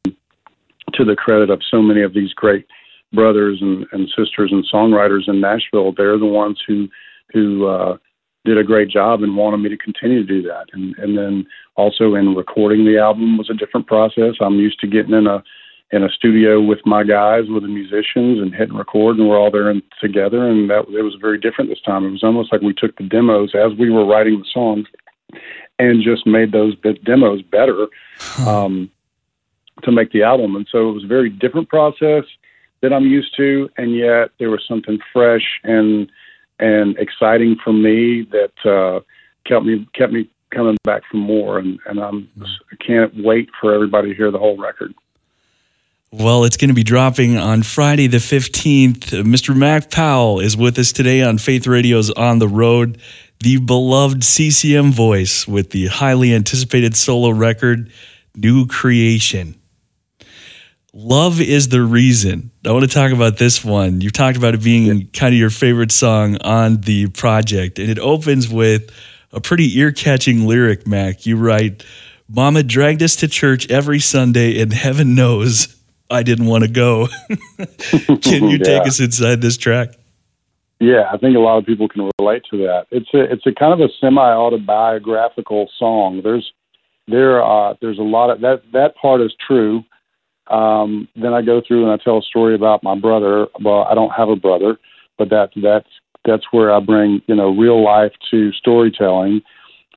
to 0.93 1.05
the 1.05 1.15
credit 1.15 1.49
of 1.49 1.61
so 1.69 1.81
many 1.81 2.01
of 2.01 2.13
these 2.13 2.33
great 2.33 2.65
brothers 3.13 3.59
and, 3.61 3.85
and 3.91 4.07
sisters 4.17 4.51
and 4.51 4.65
songwriters 4.71 5.27
in 5.27 5.39
Nashville, 5.41 5.93
they're 5.95 6.17
the 6.17 6.25
ones 6.25 6.61
who 6.67 6.87
who 7.33 7.65
uh, 7.67 7.97
did 8.43 8.57
a 8.57 8.63
great 8.63 8.89
job 8.89 9.23
and 9.23 9.37
wanted 9.37 9.57
me 9.57 9.69
to 9.69 9.77
continue 9.77 10.25
to 10.25 10.27
do 10.27 10.41
that. 10.43 10.65
And 10.73 10.95
and 10.97 11.17
then 11.17 11.45
also 11.75 12.15
in 12.15 12.35
recording 12.35 12.85
the 12.85 12.97
album 12.97 13.37
was 13.37 13.49
a 13.49 13.53
different 13.53 13.87
process. 13.87 14.35
I'm 14.41 14.55
used 14.59 14.79
to 14.81 14.87
getting 14.87 15.13
in 15.13 15.27
a 15.27 15.43
in 15.91 16.03
a 16.03 16.09
studio 16.09 16.61
with 16.61 16.79
my 16.85 17.03
guys, 17.03 17.49
with 17.49 17.63
the 17.63 17.69
musicians, 17.69 18.39
and 18.39 18.53
hit 18.53 18.69
and 18.69 18.77
record, 18.77 19.17
and 19.17 19.27
we're 19.27 19.37
all 19.37 19.51
there 19.51 19.69
and 19.69 19.81
together. 19.99 20.47
And 20.47 20.69
that 20.69 20.85
it 20.89 21.01
was 21.01 21.17
very 21.19 21.37
different 21.37 21.69
this 21.69 21.81
time. 21.81 22.05
It 22.05 22.11
was 22.11 22.23
almost 22.23 22.51
like 22.51 22.61
we 22.61 22.73
took 22.73 22.95
the 22.97 23.03
demos 23.03 23.53
as 23.55 23.77
we 23.77 23.89
were 23.89 24.05
writing 24.05 24.39
the 24.39 24.45
songs, 24.51 24.87
and 25.79 26.03
just 26.03 26.25
made 26.25 26.51
those 26.51 26.75
bit 26.75 27.03
demos 27.03 27.41
better 27.41 27.87
um, 28.47 28.89
to 29.83 29.91
make 29.91 30.11
the 30.11 30.23
album. 30.23 30.55
And 30.55 30.67
so 30.71 30.89
it 30.89 30.93
was 30.93 31.03
a 31.03 31.07
very 31.07 31.29
different 31.29 31.69
process 31.69 32.23
that 32.81 32.93
I'm 32.93 33.05
used 33.05 33.35
to, 33.37 33.69
and 33.77 33.95
yet 33.95 34.29
there 34.39 34.49
was 34.49 34.63
something 34.67 34.99
fresh 35.11 35.59
and 35.63 36.09
and 36.59 36.95
exciting 36.97 37.57
for 37.63 37.73
me 37.73 38.27
that 38.31 38.53
uh, 38.69 39.01
kept 39.45 39.65
me 39.65 39.87
kept 39.93 40.13
me 40.13 40.29
coming 40.51 40.77
back 40.83 41.01
for 41.11 41.17
more. 41.17 41.59
And 41.59 41.79
and 41.85 41.99
I'm 41.99 42.29
I 42.39 42.83
can't 42.85 43.13
wait 43.23 43.49
for 43.59 43.73
everybody 43.73 44.09
to 44.09 44.15
hear 44.15 44.31
the 44.31 44.39
whole 44.39 44.57
record. 44.57 44.93
Well, 46.13 46.43
it's 46.43 46.57
going 46.57 46.67
to 46.67 46.75
be 46.75 46.83
dropping 46.83 47.37
on 47.37 47.63
Friday 47.63 48.07
the 48.07 48.17
15th. 48.17 49.13
Uh, 49.13 49.23
Mr. 49.23 49.55
Mac 49.55 49.89
Powell 49.89 50.41
is 50.41 50.57
with 50.57 50.77
us 50.77 50.91
today 50.91 51.21
on 51.21 51.37
Faith 51.37 51.65
Radio's 51.65 52.11
On 52.11 52.37
the 52.37 52.49
Road, 52.49 52.99
the 53.39 53.59
beloved 53.61 54.21
CCM 54.21 54.91
voice 54.91 55.47
with 55.47 55.69
the 55.69 55.87
highly 55.87 56.33
anticipated 56.33 56.97
solo 56.97 57.29
record, 57.29 57.93
New 58.35 58.67
Creation. 58.67 59.55
Love 60.93 61.39
is 61.39 61.69
the 61.69 61.81
reason. 61.81 62.51
I 62.65 62.73
want 62.73 62.83
to 62.83 62.93
talk 62.93 63.13
about 63.13 63.37
this 63.37 63.63
one. 63.63 64.01
You've 64.01 64.11
talked 64.11 64.35
about 64.35 64.53
it 64.53 64.61
being 64.61 65.07
kind 65.11 65.33
of 65.33 65.39
your 65.39 65.49
favorite 65.49 65.93
song 65.93 66.35
on 66.41 66.81
the 66.81 67.07
project, 67.07 67.79
and 67.79 67.89
it 67.89 67.99
opens 67.99 68.49
with 68.49 68.91
a 69.31 69.39
pretty 69.39 69.79
ear 69.79 69.93
catching 69.93 70.45
lyric, 70.45 70.85
Mac. 70.85 71.25
You 71.25 71.37
write, 71.37 71.85
Mama 72.27 72.63
dragged 72.63 73.01
us 73.01 73.15
to 73.15 73.29
church 73.29 73.71
every 73.71 73.99
Sunday, 73.99 74.61
and 74.61 74.73
heaven 74.73 75.15
knows 75.15 75.77
I 76.11 76.23
didn't 76.23 76.45
want 76.47 76.63
to 76.63 76.69
go. 76.69 77.07
Can 78.21 78.49
you 78.49 78.57
take 78.57 78.83
Yeah. 78.83 78.87
us 78.87 78.99
inside 78.99 79.41
this 79.41 79.57
track? 79.57 79.89
Yeah, 80.79 81.09
I 81.11 81.17
think 81.17 81.35
a 81.35 81.39
lot 81.39 81.57
of 81.59 81.65
people 81.65 81.87
can 81.87 82.09
relate 82.19 82.41
to 82.49 82.57
that. 82.57 82.87
It's 82.89 83.13
a 83.13 83.19
it's 83.31 83.45
a 83.45 83.51
kind 83.53 83.71
of 83.71 83.79
a 83.81 83.89
semi 83.99 84.19
autobiographical 84.19 85.69
song. 85.77 86.21
There's 86.23 86.51
there 87.07 87.43
uh 87.43 87.75
there's 87.81 87.99
a 87.99 88.03
lot 88.03 88.31
of 88.31 88.41
that 88.41 88.63
that 88.73 88.95
part 88.95 89.21
is 89.21 89.33
true. 89.45 89.83
Um, 90.49 91.07
then 91.15 91.33
I 91.33 91.43
go 91.43 91.61
through 91.65 91.83
and 91.83 91.91
I 91.91 92.03
tell 92.03 92.17
a 92.17 92.23
story 92.23 92.55
about 92.55 92.81
my 92.83 92.95
brother. 92.95 93.47
Well, 93.63 93.83
I 93.83 93.93
don't 93.93 94.09
have 94.09 94.29
a 94.29 94.35
brother, 94.35 94.79
but 95.19 95.29
that 95.29 95.51
that's 95.55 95.87
that's 96.25 96.45
where 96.51 96.73
I 96.73 96.79
bring 96.79 97.21
you 97.27 97.35
know 97.35 97.51
real 97.55 97.83
life 97.83 98.13
to 98.31 98.51
storytelling. 98.53 99.41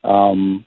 Um, 0.04 0.66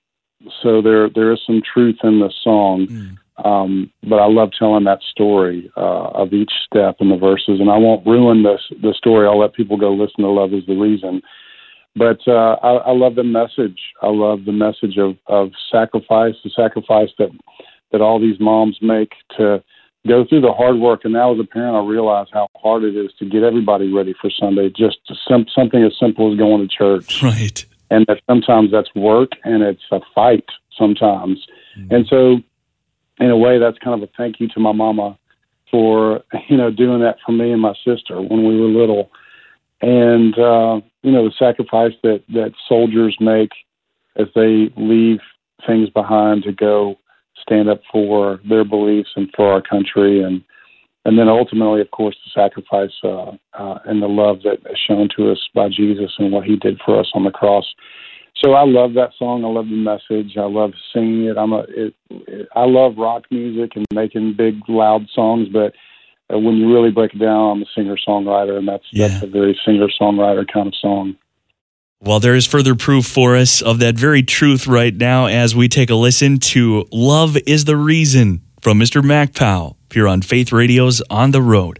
so 0.63 0.81
there 0.81 1.09
there 1.09 1.31
is 1.31 1.39
some 1.45 1.61
truth 1.61 1.97
in 2.03 2.19
the 2.19 2.31
song. 2.43 3.19
Um, 3.44 3.91
but 4.03 4.17
I 4.17 4.25
love 4.27 4.50
telling 4.58 4.84
that 4.86 5.01
story 5.12 5.70
uh, 5.77 6.10
of 6.10 6.34
each 6.34 6.51
step 6.65 6.96
in 7.00 7.10
the 7.10 7.17
verses, 7.17 7.60
and 7.60 7.70
I 7.70 7.77
won't 7.77 8.06
ruin 8.06 8.44
this 8.44 8.62
the 8.82 8.94
story. 8.98 9.27
I'll 9.27 9.39
let 9.39 9.53
people 9.53 9.77
go 9.77 9.91
listen 9.94 10.24
to 10.24 10.29
"Love 10.29 10.53
Is 10.53 10.65
the 10.65 10.75
Reason." 10.75 11.22
But 11.96 12.20
uh, 12.27 12.58
I, 12.62 12.74
I 12.75 12.91
love 12.91 13.15
the 13.15 13.24
message. 13.24 13.79
I 14.01 14.08
love 14.08 14.46
the 14.46 14.51
message 14.51 14.98
of, 14.98 15.17
of 15.27 15.50
sacrifice, 15.72 16.36
the 16.44 16.51
sacrifice 16.56 17.10
that 17.20 17.29
that 17.91 18.01
all 18.01 18.20
these 18.20 18.39
moms 18.39 18.77
make 18.82 19.12
to 19.38 19.63
go 20.08 20.25
through 20.27 20.41
the 20.41 20.53
hard 20.53 20.77
work. 20.77 21.01
And 21.03 21.13
now, 21.13 21.34
as 21.34 21.39
a 21.39 21.44
parent, 21.44 21.75
I 21.75 21.82
realize 21.88 22.27
how 22.32 22.48
hard 22.56 22.84
it 22.84 22.96
is 22.96 23.12
to 23.20 23.25
get 23.25 23.44
everybody 23.44 23.91
ready 23.91 24.13
for 24.20 24.29
Sunday. 24.29 24.70
Just 24.70 24.98
something 25.27 25.84
as 25.84 25.94
simple 26.00 26.32
as 26.32 26.38
going 26.38 26.67
to 26.67 26.75
church 26.75 27.22
Right. 27.24 27.65
and 27.89 28.06
that 28.08 28.22
sometimes 28.29 28.72
that's 28.72 28.94
work 28.96 29.29
and 29.44 29.63
it's 29.63 29.84
a 29.91 30.00
fight 30.15 30.46
sometimes. 30.77 31.46
And 31.91 32.08
so, 32.08 32.38
in 33.19 33.29
a 33.29 33.38
way, 33.38 33.59
that's 33.59 33.77
kind 33.79 34.01
of 34.01 34.07
a 34.07 34.12
thank 34.17 34.39
you 34.39 34.47
to 34.50 34.59
my 34.59 34.71
mama 34.71 35.17
for 35.71 36.24
you 36.50 36.57
know 36.57 36.71
doing 36.71 37.01
that 37.01 37.17
for 37.25 37.31
me 37.31 37.51
and 37.51 37.62
my 37.62 37.74
sister 37.86 38.21
when 38.21 38.47
we 38.47 38.59
were 38.59 38.67
little, 38.67 39.12
and 39.81 40.38
uh, 40.38 40.79
you 41.03 41.12
know 41.12 41.25
the 41.25 41.33
sacrifice 41.38 41.93
that 42.03 42.24
that 42.29 42.53
soldiers 42.67 43.15
make 43.19 43.51
as 44.15 44.27
they 44.36 44.69
leave 44.77 45.19
things 45.65 45.89
behind 45.89 46.43
to 46.43 46.51
go 46.51 46.95
stand 47.41 47.69
up 47.69 47.81
for 47.91 48.39
their 48.50 48.63
beliefs 48.63 49.09
and 49.15 49.29
for 49.36 49.51
our 49.51 49.62
country 49.62 50.24
and 50.24 50.43
and 51.07 51.17
then 51.17 51.29
ultimately, 51.29 51.79
of 51.79 51.89
course, 51.91 52.17
the 52.25 52.31
sacrifice 52.41 52.91
uh, 53.01 53.31
uh, 53.57 53.79
and 53.86 54.03
the 54.03 54.07
love 54.07 54.41
that 54.43 54.59
is 54.69 54.77
shown 54.86 55.07
to 55.15 55.31
us 55.31 55.39
by 55.55 55.69
Jesus 55.69 56.12
and 56.19 56.33
what 56.33 56.43
He 56.43 56.57
did 56.57 56.81
for 56.86 57.00
us 57.00 57.09
on 57.13 57.24
the 57.24 57.31
cross. 57.31 57.63
So 58.44 58.53
I 58.53 58.65
love 58.65 58.94
that 58.94 59.12
song. 59.17 59.44
I 59.44 59.48
love 59.48 59.65
the 59.67 59.75
message. 59.75 60.38
I 60.38 60.46
love 60.46 60.72
singing 60.94 61.25
it. 61.25 61.38
I'm 61.38 61.53
a. 61.53 61.60
It, 61.70 61.94
it, 62.12 62.48
I 62.56 62.65
love 62.65 62.98
rock 62.98 63.24
music 63.32 63.72
and 63.75 63.86
making 63.94 64.36
big, 64.38 64.60
loud 64.67 65.08
songs, 65.13 65.48
but 65.51 65.74
uh, 66.34 66.38
when 66.38 66.56
you 66.58 66.72
really 66.72 66.91
break 66.91 67.13
it 67.13 67.20
down, 67.20 67.51
I'm 67.58 67.62
a 67.63 67.65
singer 67.75 67.96
songwriter, 68.08 68.58
and 68.58 68.67
that's 68.67 68.84
Yeah. 68.91 69.08
that's 69.08 69.24
a 69.24 69.27
very 69.27 69.60
singer 69.65 69.88
songwriter 70.00 70.46
kind 70.51 70.67
of 70.67 70.75
song. 70.79 71.15
Well, 72.00 72.20
there 72.20 72.36
is 72.36 72.46
further 72.46 72.75
proof 72.75 73.08
for 73.08 73.36
us 73.36 73.60
of 73.62 73.79
that 73.79 73.96
very 73.96 74.22
truth 74.22 74.67
right 74.67 74.96
now 74.96 75.25
as 75.25 75.56
we 75.56 75.67
take 75.67 75.89
a 75.89 75.96
listen 75.96 76.38
to 76.38 76.86
Love 76.91 77.38
is 77.48 77.65
the 77.65 77.75
Reason 77.75 78.44
from 78.62 78.79
Mr. 78.79 79.03
Mac 79.03 79.34
Powell 79.34 79.77
here 79.91 80.08
on 80.08 80.22
Faith 80.22 80.51
Radio's 80.51 81.01
On 81.10 81.32
the 81.32 81.41
Road. 81.41 81.79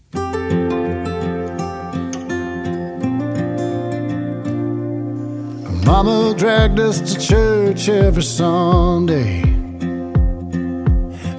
Mama 5.88 6.36
dragged 6.38 6.82
us 6.82 7.00
to 7.00 7.18
church 7.18 7.88
every 7.88 8.22
Sunday. 8.22 9.42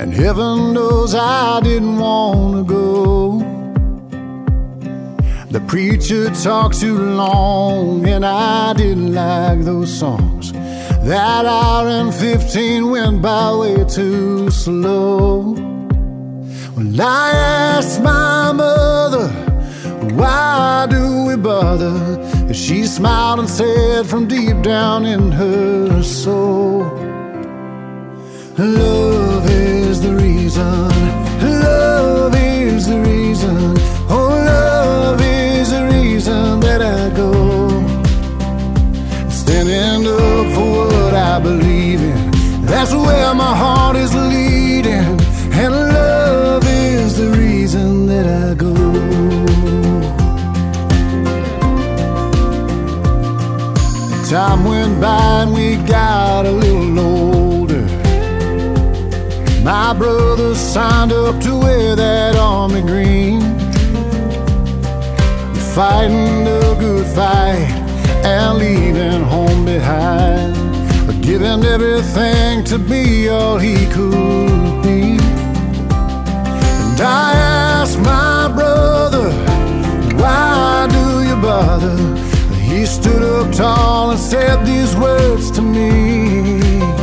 And 0.00 0.10
heaven 0.10 0.72
knows 0.72 1.14
I 1.14 1.60
didn't 1.60 1.98
want 1.98 2.56
to 2.56 2.64
go. 2.64 3.38
The 5.50 5.60
preacher 5.60 6.30
talked 6.30 6.80
too 6.80 6.98
long, 6.98 8.08
and 8.08 8.24
I 8.24 8.72
didn't 8.72 9.12
like 9.12 9.60
those 9.66 9.92
songs. 9.92 10.52
That 10.52 11.44
hour 11.44 11.86
and 11.86 12.14
15 12.14 12.90
went 12.90 13.20
by 13.20 13.54
way 13.54 13.84
too 13.84 14.48
slow. 14.50 15.56
When 16.72 16.98
I 16.98 17.32
asked 17.76 18.00
my 18.00 18.52
mother, 18.52 19.28
why 20.16 20.86
do 20.88 21.26
we 21.26 21.36
bother? 21.36 22.37
She 22.52 22.86
smiled 22.86 23.40
and 23.40 23.48
said 23.48 24.06
from 24.06 24.26
deep 24.26 24.62
down 24.62 25.04
in 25.04 25.30
her 25.32 26.02
soul, 26.02 26.80
Love 28.56 29.48
is 29.50 30.00
the 30.00 30.14
reason, 30.16 30.88
love 31.62 32.34
is 32.34 32.88
the 32.88 33.00
reason, 33.00 33.76
oh, 34.08 34.28
love 34.52 35.20
is 35.20 35.70
the 35.70 35.84
reason 35.86 36.60
that 36.60 36.80
I 36.80 37.10
go. 37.14 37.32
Standing 39.28 40.06
up 40.06 40.54
for 40.54 40.86
what 40.86 41.14
I 41.14 41.38
believe 41.40 42.00
in, 42.00 42.30
that's 42.64 42.92
where 42.92 43.34
my 43.34 43.54
heart 43.54 43.96
is 43.96 44.14
leading, 44.14 44.57
Time 54.28 54.66
went 54.66 55.00
by 55.00 55.40
and 55.40 55.54
we 55.54 55.76
got 55.86 56.44
a 56.44 56.50
little 56.50 57.00
older. 57.00 57.80
My 59.64 59.94
brother 59.94 60.54
signed 60.54 61.12
up 61.12 61.40
to 61.44 61.56
wear 61.56 61.96
that 61.96 62.36
army 62.36 62.82
green. 62.82 63.40
Fighting 65.74 66.44
the 66.44 66.76
good 66.78 67.06
fight 67.16 67.70
and 68.22 68.58
leaving 68.58 69.22
home 69.22 69.64
behind, 69.64 70.54
giving 71.22 71.64
everything 71.64 72.64
to 72.64 72.78
be 72.78 73.30
all 73.30 73.56
he 73.56 73.86
could 73.86 74.82
be. 74.82 75.16
And 76.76 77.00
I 77.00 77.32
asked 77.32 77.98
my 78.00 78.52
brother, 78.54 79.30
why 80.18 80.86
do 80.90 81.26
you 81.26 81.40
bother? 81.40 82.07
Stood 82.88 83.22
up 83.22 83.52
tall 83.52 84.12
and 84.12 84.18
said 84.18 84.64
these 84.64 84.96
words 84.96 85.50
to 85.50 85.60
me. 85.60 86.97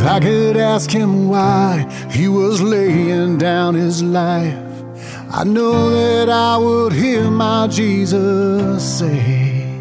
If 0.00 0.06
I 0.06 0.18
could 0.18 0.56
ask 0.56 0.90
him 0.90 1.28
why 1.28 1.86
he 2.10 2.26
was 2.26 2.62
laying 2.62 3.36
down 3.36 3.74
his 3.74 4.02
life, 4.02 4.56
I 5.30 5.44
know 5.44 5.90
that 5.90 6.30
I 6.30 6.56
would 6.56 6.94
hear 6.94 7.30
my 7.30 7.66
Jesus 7.66 8.98
say, 8.98 9.76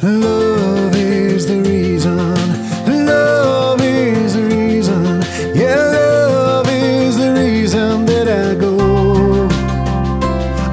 Love 0.00 0.94
is 0.94 1.48
the 1.48 1.60
reason, 1.60 2.16
love 3.04 3.80
is 3.80 4.34
the 4.34 4.44
reason, 4.44 5.22
yeah, 5.56 5.74
love 5.74 6.68
is 6.68 7.16
the 7.18 7.34
reason 7.34 8.06
that 8.06 8.28
I 8.28 8.54
go. 8.54 8.78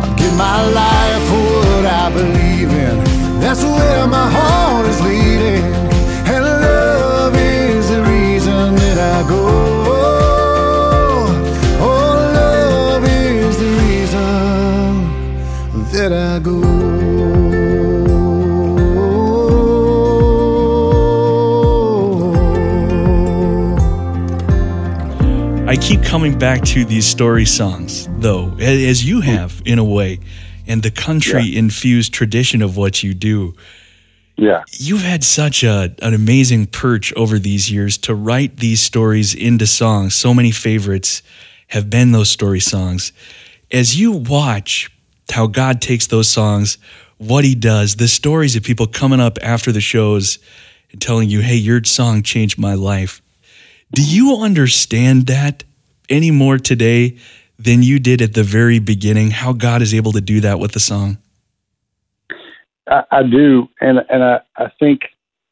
I'll 0.03 0.15
give 0.15 0.35
my 0.37 0.61
life 0.69 1.23
for 1.31 1.57
what 1.71 1.85
I 1.87 2.11
believe 2.13 2.69
in, 2.69 3.03
that's 3.39 3.63
where 3.63 4.05
my 4.05 4.29
heart 4.29 4.85
is 4.85 5.01
leading, 5.01 5.84
I 25.67 25.75
keep 25.77 26.03
coming 26.03 26.37
back 26.37 26.61
to 26.65 26.85
these 26.85 27.07
story 27.07 27.43
songs, 27.43 28.07
though, 28.19 28.55
as 28.59 29.03
you 29.03 29.21
have 29.21 29.63
in 29.65 29.79
a 29.79 29.83
way, 29.83 30.19
and 30.67 30.83
the 30.83 30.91
country 30.91 31.57
infused 31.57 32.13
tradition 32.13 32.61
of 32.61 32.77
what 32.77 33.01
you 33.01 33.15
do. 33.15 33.55
Yeah. 34.37 34.63
You've 34.73 35.01
had 35.01 35.23
such 35.23 35.63
a, 35.63 35.95
an 36.03 36.13
amazing 36.13 36.67
perch 36.67 37.11
over 37.13 37.39
these 37.39 37.71
years 37.71 37.97
to 37.99 38.13
write 38.13 38.57
these 38.57 38.79
stories 38.79 39.33
into 39.33 39.65
songs. 39.65 40.13
So 40.13 40.35
many 40.35 40.51
favorites 40.51 41.23
have 41.69 41.89
been 41.89 42.11
those 42.11 42.29
story 42.29 42.59
songs. 42.59 43.11
As 43.71 43.99
you 43.99 44.11
watch 44.11 44.91
how 45.31 45.47
God 45.47 45.81
takes 45.81 46.05
those 46.05 46.29
songs, 46.29 46.77
what 47.17 47.43
He 47.43 47.55
does, 47.55 47.95
the 47.95 48.07
stories 48.07 48.55
of 48.55 48.61
people 48.61 48.85
coming 48.85 49.19
up 49.19 49.39
after 49.41 49.71
the 49.71 49.81
shows 49.81 50.37
and 50.91 51.01
telling 51.01 51.27
you, 51.27 51.41
hey, 51.41 51.55
your 51.55 51.83
song 51.83 52.21
changed 52.21 52.59
my 52.59 52.75
life. 52.75 53.19
Do 53.95 54.03
you 54.03 54.35
understand 54.35 55.27
that 55.27 55.63
any 56.09 56.29
more 56.29 56.57
today 56.57 57.17
than 57.57 57.81
you 57.81 57.97
did 57.97 58.21
at 58.21 58.33
the 58.33 58.43
very 58.43 58.79
beginning? 58.79 59.31
How 59.31 59.53
God 59.53 59.81
is 59.81 59.93
able 59.93 60.11
to 60.11 60.19
do 60.19 60.41
that 60.41 60.59
with 60.59 60.73
the 60.73 60.81
song? 60.81 61.17
I, 62.89 63.03
I 63.09 63.23
do, 63.23 63.69
and 63.79 63.99
and 64.09 64.21
I, 64.21 64.41
I 64.57 64.65
think 64.81 65.03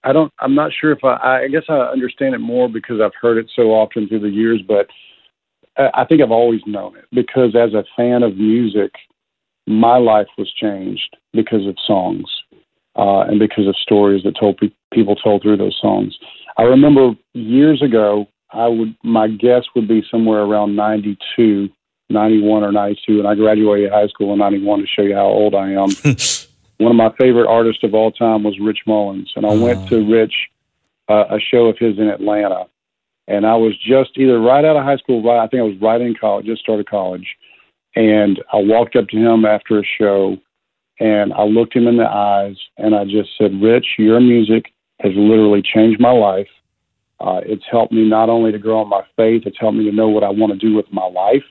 I 0.04 0.12
don't. 0.12 0.34
I'm 0.40 0.56
not 0.56 0.72
sure 0.74 0.92
if 0.92 1.06
I. 1.06 1.44
I 1.44 1.48
guess 1.48 1.64
I 1.70 1.76
understand 1.76 2.36
it 2.36 2.40
more 2.40 2.68
because 2.68 3.00
I've 3.00 3.16
heard 3.22 3.38
it 3.38 3.50
so 3.56 3.72
often 3.72 4.10
through 4.10 4.20
the 4.20 4.30
years. 4.30 4.62
But 4.62 4.88
I, 5.78 6.04
think 6.04 6.22
I've 6.22 6.30
always 6.30 6.60
known 6.68 6.98
it 6.98 7.06
because 7.14 7.56
as 7.56 7.74
a 7.74 7.86
fan 7.96 8.24
of 8.24 8.36
music, 8.36 8.92
my 9.68 9.96
life 9.96 10.28
was 10.38 10.52
changed 10.52 11.16
because 11.32 11.66
of 11.66 11.78
songs 11.88 12.26
uh, 12.98 13.22
and 13.22 13.40
because 13.40 13.68
of 13.70 13.76
stories 13.78 14.24
that 14.24 14.36
told 14.38 14.58
pe- 14.58 14.76
people 14.92 15.16
told 15.16 15.44
through 15.44 15.58
those 15.58 15.80
songs. 15.82 16.18
I 16.58 16.64
remember 16.64 17.14
years 17.32 17.82
ago. 17.82 18.28
I 18.54 18.68
would 18.68 18.96
my 19.04 19.28
guess 19.28 19.64
would 19.76 19.88
be 19.88 20.04
somewhere 20.10 20.42
around 20.42 20.76
92, 20.76 21.70
91 22.10 22.64
or 22.64 22.72
92, 22.72 23.20
and 23.20 23.28
I 23.28 23.36
graduated 23.36 23.92
high 23.92 24.08
school 24.08 24.34
in 24.34 24.40
91 24.40 24.80
to 24.80 24.88
show 24.88 25.02
you 25.02 25.16
how 25.16 25.26
old 25.26 25.56
I 25.56 25.72
am. 25.72 25.90
one 26.78 26.92
of 26.92 26.96
my 26.96 27.12
favorite 27.18 27.50
artists 27.50 27.84
of 27.84 27.94
all 27.94 28.12
time 28.12 28.44
was 28.44 28.60
Rich 28.60 28.80
Mullins, 28.86 29.32
and 29.36 29.46
I 29.46 29.54
went 29.54 29.88
to 29.90 30.06
Rich 30.10 30.34
uh, 31.10 31.26
a 31.30 31.40
show 31.40 31.66
of 31.68 31.78
his 31.78 31.98
in 31.98 32.08
Atlanta, 32.08 32.66
and 33.28 33.46
I 33.46 33.56
was 33.56 33.78
just 33.78 34.12
either 34.18 34.40
right 34.40 34.64
out 34.64 34.78
of 34.78 34.84
high 34.84 34.98
school, 34.98 35.24
right 35.24 35.44
I 35.44 35.48
think 35.48 35.62
I 35.62 35.64
was 35.64 35.82
right 35.82 36.00
in 36.00 36.16
college, 36.16 36.46
just 36.46 36.62
started 36.62 36.90
college, 36.90 37.28
and 37.96 38.42
I 38.52 38.58
walked 38.58 38.96
up 38.96 39.08
to 39.10 39.18
him 39.18 39.46
after 39.46 39.80
a 39.80 39.84
show, 39.84 40.38
and 41.00 41.34
I 41.34 41.44
looked 41.44 41.76
him 41.76 41.88
in 41.88 41.98
the 41.98 42.10
eyes, 42.10 42.58
and 42.78 42.96
I 42.96 43.06
just 43.06 43.30
said, 43.38 43.62
"Rich, 43.62 43.86
your 43.98 44.20
music 44.20 44.74
has 45.02 45.12
literally 45.16 45.62
changed 45.62 46.00
my 46.00 46.12
life. 46.12 46.48
Uh, 47.20 47.42
it's 47.46 47.66
helped 47.70 47.94
me 47.94 48.08
not 48.08 48.30
only 48.30 48.52
to 48.52 48.60
grow 48.60 48.82
in 48.82 48.90
my 48.90 49.04
faith, 49.16 49.44
it's 49.46 49.60
helped 49.60 49.78
me 49.78 49.86
to 49.86 49.96
know 49.96 50.10
what 50.10 50.24
I 50.24 50.30
want 50.30 50.54
to 50.54 50.60
do 50.60 50.76
with 50.76 50.92
my 50.92 51.06
life." 51.06 51.44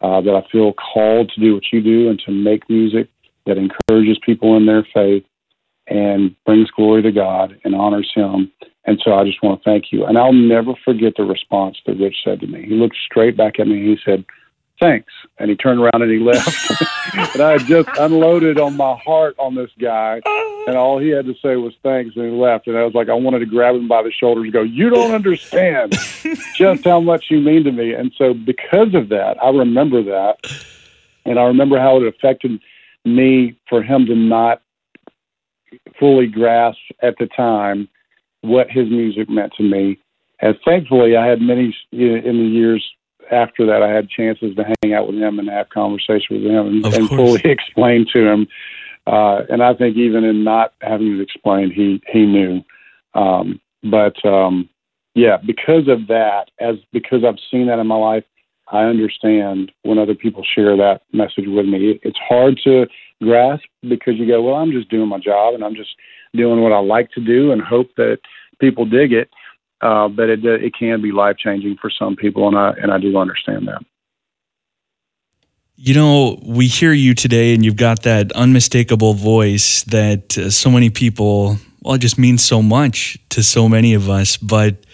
Uh, 0.00 0.20
that 0.20 0.34
I 0.34 0.42
feel 0.50 0.72
called 0.72 1.30
to 1.30 1.40
do 1.40 1.54
what 1.54 1.62
you 1.72 1.80
do 1.80 2.10
and 2.10 2.18
to 2.26 2.32
make 2.32 2.68
music 2.68 3.08
that 3.46 3.56
encourages 3.56 4.18
people 4.26 4.56
in 4.56 4.66
their 4.66 4.84
faith 4.92 5.24
and 5.86 6.34
brings 6.44 6.70
glory 6.72 7.02
to 7.02 7.12
God 7.12 7.56
and 7.64 7.72
honors 7.72 8.10
Him. 8.12 8.50
And 8.84 9.00
so 9.04 9.14
I 9.14 9.24
just 9.24 9.42
want 9.44 9.62
to 9.62 9.64
thank 9.64 9.92
you. 9.92 10.04
And 10.04 10.18
I'll 10.18 10.32
never 10.32 10.72
forget 10.84 11.14
the 11.16 11.22
response 11.22 11.76
that 11.86 11.98
Rich 11.98 12.16
said 12.24 12.40
to 12.40 12.48
me. 12.48 12.64
He 12.66 12.74
looked 12.74 12.96
straight 12.96 13.36
back 13.36 13.60
at 13.60 13.68
me 13.68 13.78
and 13.78 13.88
he 13.90 13.98
said, 14.04 14.24
Thanks. 14.82 15.12
And 15.38 15.48
he 15.48 15.56
turned 15.56 15.78
around 15.80 16.02
and 16.02 16.10
he 16.10 16.18
left. 16.18 16.82
and 17.34 17.40
I 17.40 17.52
had 17.52 17.66
just 17.66 17.88
unloaded 17.98 18.58
on 18.58 18.76
my 18.76 18.96
heart 19.04 19.36
on 19.38 19.54
this 19.54 19.70
guy. 19.78 20.20
And 20.66 20.76
all 20.76 20.98
he 20.98 21.08
had 21.10 21.24
to 21.26 21.34
say 21.42 21.54
was 21.56 21.72
thanks 21.84 22.16
and 22.16 22.24
he 22.24 22.30
left. 22.32 22.66
And 22.66 22.76
I 22.76 22.84
was 22.84 22.94
like, 22.94 23.08
I 23.08 23.14
wanted 23.14 23.40
to 23.40 23.46
grab 23.46 23.76
him 23.76 23.86
by 23.86 24.02
the 24.02 24.10
shoulders 24.10 24.44
and 24.44 24.52
go, 24.52 24.62
You 24.62 24.90
don't 24.90 25.12
understand 25.12 25.96
just 26.56 26.84
how 26.84 27.00
much 27.00 27.26
you 27.30 27.38
mean 27.40 27.62
to 27.64 27.72
me. 27.72 27.94
And 27.94 28.12
so 28.18 28.34
because 28.34 28.94
of 28.94 29.08
that, 29.10 29.36
I 29.42 29.50
remember 29.50 30.02
that. 30.02 30.38
And 31.24 31.38
I 31.38 31.44
remember 31.44 31.78
how 31.78 31.98
it 31.98 32.06
affected 32.06 32.60
me 33.04 33.56
for 33.68 33.82
him 33.82 34.06
to 34.06 34.16
not 34.16 34.62
fully 35.98 36.26
grasp 36.26 36.78
at 37.02 37.14
the 37.18 37.26
time 37.26 37.88
what 38.40 38.68
his 38.68 38.90
music 38.90 39.30
meant 39.30 39.52
to 39.58 39.62
me. 39.62 39.98
And 40.40 40.56
thankfully, 40.64 41.16
I 41.16 41.26
had 41.26 41.40
many 41.40 41.76
you 41.92 42.08
know, 42.08 42.28
in 42.28 42.38
the 42.38 42.48
years 42.48 42.84
after 43.30 43.66
that. 43.66 43.82
I 43.82 43.90
had 43.90 44.08
chances 44.08 44.54
to 44.56 44.64
hang 44.82 44.94
out 44.94 45.06
with 45.06 45.16
him 45.16 45.38
and 45.38 45.48
have 45.48 45.70
conversation 45.70 46.36
with 46.36 46.44
him 46.44 46.66
and, 46.66 46.86
and 46.86 47.08
fully 47.08 47.40
explain 47.44 48.06
to 48.12 48.26
him. 48.26 48.46
Uh, 49.06 49.42
and 49.48 49.62
I 49.62 49.74
think 49.74 49.96
even 49.96 50.24
in 50.24 50.44
not 50.44 50.74
having 50.80 51.16
it 51.16 51.22
explained, 51.22 51.72
he 51.72 52.00
he 52.12 52.24
knew. 52.24 52.62
Um, 53.14 53.60
but 53.82 54.24
um, 54.24 54.68
yeah, 55.14 55.36
because 55.44 55.88
of 55.88 56.06
that, 56.08 56.46
as 56.60 56.76
because 56.92 57.24
I've 57.24 57.40
seen 57.50 57.66
that 57.66 57.78
in 57.78 57.86
my 57.86 57.96
life, 57.96 58.24
I 58.68 58.84
understand 58.84 59.72
when 59.82 59.98
other 59.98 60.14
people 60.14 60.44
share 60.44 60.76
that 60.76 61.02
message 61.12 61.44
with 61.46 61.66
me. 61.66 62.00
It's 62.02 62.18
hard 62.18 62.58
to 62.64 62.86
grasp 63.22 63.64
because 63.82 64.14
you 64.16 64.26
go, 64.26 64.42
well, 64.42 64.56
I'm 64.56 64.72
just 64.72 64.88
doing 64.88 65.08
my 65.08 65.18
job 65.18 65.54
and 65.54 65.62
I'm 65.62 65.74
just 65.74 65.90
doing 66.34 66.62
what 66.62 66.72
I 66.72 66.78
like 66.78 67.10
to 67.12 67.20
do 67.20 67.52
and 67.52 67.60
hope 67.60 67.90
that 67.96 68.18
people 68.60 68.86
dig 68.86 69.12
it. 69.12 69.28
Uh, 69.82 70.06
but 70.06 70.28
it 70.28 70.44
it 70.44 70.72
can 70.78 71.02
be 71.02 71.10
life 71.10 71.36
changing 71.36 71.76
for 71.76 71.90
some 71.90 72.14
people, 72.14 72.46
and 72.46 72.56
I 72.56 72.70
and 72.80 72.92
I 72.92 72.98
do 72.98 73.16
understand 73.18 73.66
that. 73.66 73.82
You 75.74 75.94
know, 75.94 76.38
we 76.44 76.68
hear 76.68 76.92
you 76.92 77.14
today, 77.14 77.52
and 77.54 77.64
you've 77.64 77.76
got 77.76 78.02
that 78.02 78.30
unmistakable 78.32 79.14
voice 79.14 79.82
that 79.84 80.38
uh, 80.38 80.50
so 80.50 80.70
many 80.70 80.90
people, 80.90 81.56
well, 81.80 81.94
it 81.94 81.98
just 81.98 82.18
means 82.18 82.44
so 82.44 82.62
much 82.62 83.18
to 83.30 83.42
so 83.42 83.68
many 83.68 83.94
of 83.94 84.08
us. 84.08 84.36
But 84.36 84.86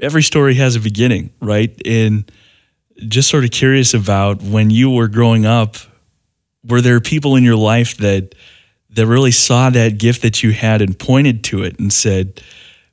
every 0.00 0.22
story 0.22 0.54
has 0.56 0.76
a 0.76 0.80
beginning, 0.80 1.30
right? 1.40 1.74
And 1.86 2.30
just 3.08 3.30
sort 3.30 3.44
of 3.44 3.50
curious 3.50 3.94
about 3.94 4.42
when 4.42 4.68
you 4.68 4.90
were 4.90 5.08
growing 5.08 5.46
up, 5.46 5.76
were 6.62 6.82
there 6.82 7.00
people 7.00 7.36
in 7.36 7.44
your 7.44 7.56
life 7.56 7.96
that 7.98 8.34
that 8.90 9.06
really 9.06 9.32
saw 9.32 9.70
that 9.70 9.98
gift 9.98 10.20
that 10.20 10.42
you 10.42 10.52
had 10.52 10.82
and 10.82 10.98
pointed 10.98 11.42
to 11.44 11.62
it 11.64 11.78
and 11.78 11.92
said, 11.92 12.42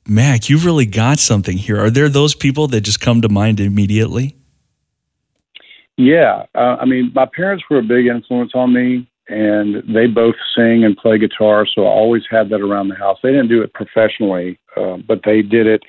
Mac, 0.06 0.48
you've 0.48 0.64
really 0.64 0.86
got 0.86 1.18
something 1.18 1.56
here. 1.56 1.78
Are 1.78 1.90
there 1.90 2.08
those 2.08 2.34
people 2.34 2.66
that 2.68 2.80
just 2.80 3.00
come 3.00 3.22
to 3.22 3.28
mind 3.28 3.60
immediately? 3.60 4.36
Yeah, 5.96 6.46
uh, 6.54 6.76
I 6.80 6.84
mean, 6.86 7.12
my 7.14 7.26
parents 7.26 7.64
were 7.70 7.78
a 7.78 7.82
big 7.82 8.06
influence 8.06 8.52
on 8.54 8.72
me, 8.72 9.08
and 9.28 9.82
they 9.94 10.06
both 10.06 10.34
sing 10.56 10.84
and 10.84 10.96
play 10.96 11.18
guitar, 11.18 11.66
so 11.66 11.86
I 11.86 11.90
always 11.90 12.24
had 12.30 12.48
that 12.48 12.60
around 12.60 12.88
the 12.88 12.96
house. 12.96 13.18
They 13.22 13.30
didn't 13.30 13.48
do 13.48 13.62
it 13.62 13.72
professionally, 13.74 14.58
uh, 14.76 14.96
but 14.96 15.20
they 15.24 15.42
did 15.42 15.66
it 15.66 15.82